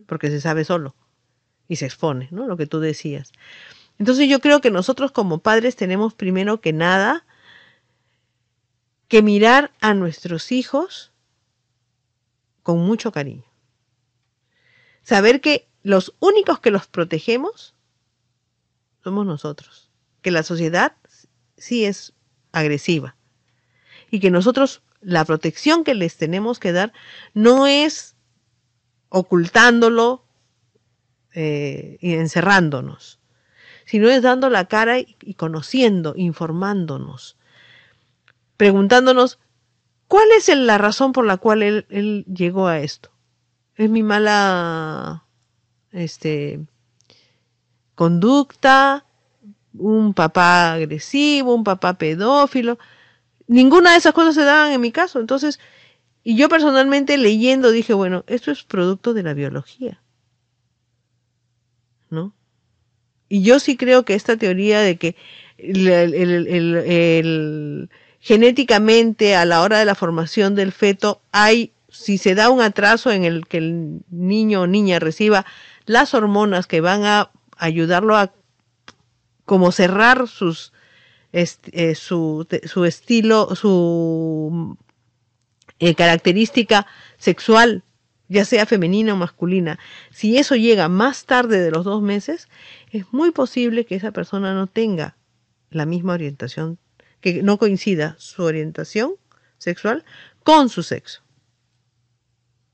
[0.05, 0.95] porque se sabe solo
[1.69, 2.47] y se expone, ¿no?
[2.47, 3.31] Lo que tú decías.
[3.99, 7.25] Entonces yo creo que nosotros como padres tenemos primero que nada
[9.07, 11.11] que mirar a nuestros hijos
[12.63, 13.45] con mucho cariño.
[15.03, 17.75] Saber que los únicos que los protegemos
[19.09, 19.89] somos nosotros,
[20.21, 20.93] que la sociedad
[21.57, 22.13] sí es
[22.51, 23.15] agresiva
[24.11, 26.93] y que nosotros la protección que les tenemos que dar
[27.33, 28.15] no es
[29.09, 30.25] ocultándolo
[31.33, 33.19] eh, y encerrándonos,
[33.85, 37.35] sino es dando la cara y, conociendo, informándonos,
[38.57, 39.39] preguntándonos
[40.07, 43.09] cuál es la razón por la cual él, él llegó a esto.
[43.75, 45.25] Es mi mala
[45.91, 46.59] este,
[47.99, 49.03] conducta,
[49.73, 52.79] un papá agresivo, un papá pedófilo.
[53.45, 55.19] Ninguna de esas cosas se daban en mi caso.
[55.19, 55.59] Entonces,
[56.23, 60.01] y yo personalmente leyendo dije, bueno, esto es producto de la biología.
[62.09, 62.33] ¿No?
[63.27, 65.17] Y yo sí creo que esta teoría de que
[68.21, 73.11] genéticamente a la hora de la formación del feto hay, si se da un atraso
[73.11, 75.45] en el que el niño o niña reciba
[75.85, 78.33] las hormonas que van a ayudarlo a
[79.45, 80.73] como cerrar sus
[81.31, 84.77] eh, su, su, estilo, su
[85.77, 86.87] eh, característica
[87.17, 87.83] sexual,
[88.29, 89.77] ya sea femenina o masculina,
[90.09, 92.47] si eso llega más tarde de los dos meses,
[92.91, 95.17] es muy posible que esa persona no tenga
[95.69, 96.79] la misma orientación,
[97.21, 99.13] que no coincida su orientación
[99.59, 100.03] sexual
[100.43, 101.21] con su sexo.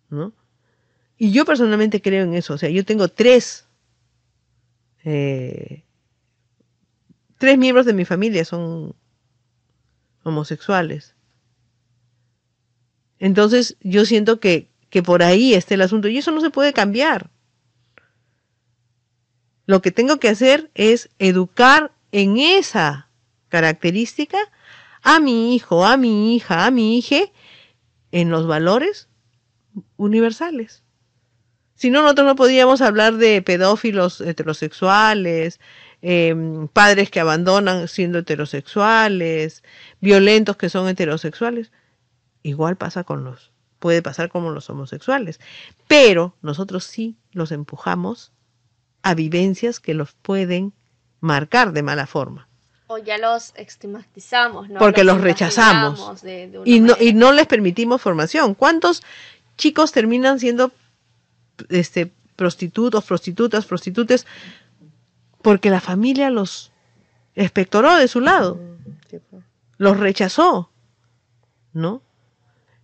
[0.09, 0.31] ¿no?
[1.17, 2.53] Y yo personalmente creo en eso.
[2.53, 3.64] O sea, yo tengo tres,
[5.05, 5.85] eh,
[7.37, 8.95] tres miembros de mi familia son
[10.23, 11.15] homosexuales.
[13.19, 16.73] Entonces yo siento que, que por ahí está el asunto y eso no se puede
[16.73, 17.29] cambiar.
[19.67, 23.09] Lo que tengo que hacer es educar en esa
[23.49, 24.37] característica
[25.01, 27.31] a mi hijo, a mi hija, a mi hija
[28.11, 29.07] en los valores
[29.97, 30.84] universales.
[31.75, 35.59] Si no, nosotros no podríamos hablar de pedófilos heterosexuales,
[36.01, 39.61] em, padres que abandonan siendo heterosexuales,
[39.99, 41.71] violentos que son heterosexuales.
[42.43, 45.41] Igual pasa con los, puede pasar como los homosexuales.
[45.87, 48.31] Pero nosotros sí los empujamos
[49.03, 50.73] a vivencias que los pueden
[51.19, 52.47] marcar de mala forma.
[52.87, 54.79] O ya los estigmatizamos, ¿no?
[54.79, 56.23] Porque los, rechazamos.
[56.65, 58.53] y, no, y no les permitimos formación.
[58.53, 59.03] ¿Cuántos
[59.57, 60.71] chicos terminan siendo
[61.69, 64.25] este, prostitutos, prostitutas, prostitutes,
[65.41, 66.71] porque la familia los
[67.35, 68.59] espectoró de su lado,
[69.77, 70.69] los rechazó,
[71.73, 72.01] ¿no?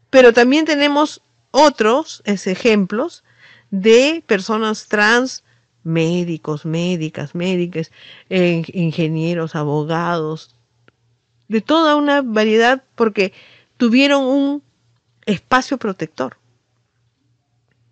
[0.09, 3.24] Pero también tenemos otros ejemplos
[3.72, 5.43] de personas trans,
[5.84, 7.91] médicos, médicas, médicas,
[8.30, 10.55] ingenieros, abogados,
[11.47, 13.34] de toda una variedad porque
[13.78, 14.63] tuvieron un
[15.26, 16.38] espacio protector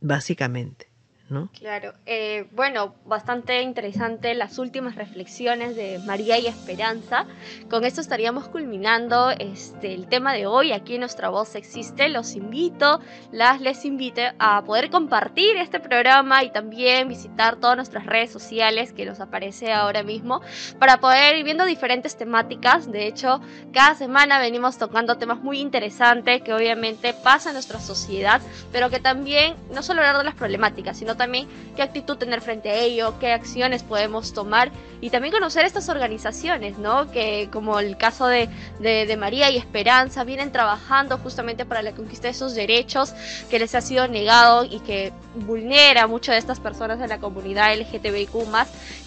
[0.01, 0.88] básicamente.
[1.29, 1.49] ¿No?
[1.59, 7.27] Claro, eh, bueno, bastante interesante las últimas reflexiones de María y Esperanza.
[7.69, 12.09] Con esto estaríamos culminando este, el tema de hoy aquí Nuestra Voz Existe.
[12.09, 12.99] Los invito,
[13.31, 18.91] las les invito a poder compartir este programa y también visitar todas nuestras redes sociales
[18.91, 20.41] que nos aparece ahora mismo
[20.79, 22.91] para poder ir viendo diferentes temáticas.
[22.91, 23.39] De hecho,
[23.71, 28.99] cada semana venimos tocando temas muy interesantes que obviamente pasan en nuestra sociedad, pero que
[28.99, 33.19] también no solo hablar de las problemáticas, sino también qué actitud tener frente a ello,
[33.19, 37.11] qué acciones podemos tomar y también conocer estas organizaciones, ¿no?
[37.11, 38.49] Que como el caso de,
[38.79, 43.13] de, María y Esperanza vienen trabajando justamente para la conquista de esos derechos
[43.49, 47.19] que les ha sido negado y que vulnera a muchas de estas personas de la
[47.19, 48.29] comunidad LGTBIQ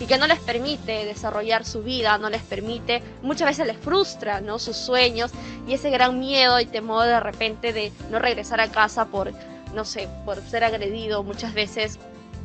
[0.00, 4.40] y que no les permite desarrollar su vida, no les permite, muchas veces les frustra,
[4.40, 4.58] ¿no?
[4.58, 5.30] Sus sueños
[5.66, 9.32] y ese gran miedo y temor de repente de no regresar a casa por
[9.72, 11.98] no sé, por ser agredido muchas veces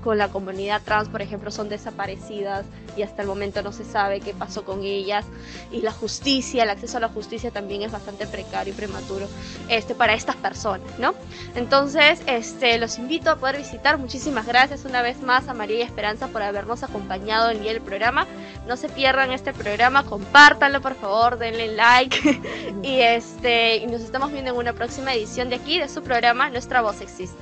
[0.07, 4.21] con la comunidad trans, por ejemplo, son desaparecidas y hasta el momento no se sabe
[4.21, 5.25] qué pasó con ellas.
[5.69, 9.27] Y la justicia, el acceso a la justicia también es bastante precario y prematuro
[9.67, 11.13] este, para estas personas, ¿no?
[11.55, 13.97] Entonces, este, los invito a poder visitar.
[13.97, 18.27] Muchísimas gracias una vez más a María y Esperanza por habernos acompañado el programa.
[18.65, 22.39] No se pierdan este programa, compártanlo por favor, denle like
[22.81, 26.49] y, este, y nos estamos viendo en una próxima edición de aquí de su programa
[26.49, 27.37] Nuestra Voz Existe.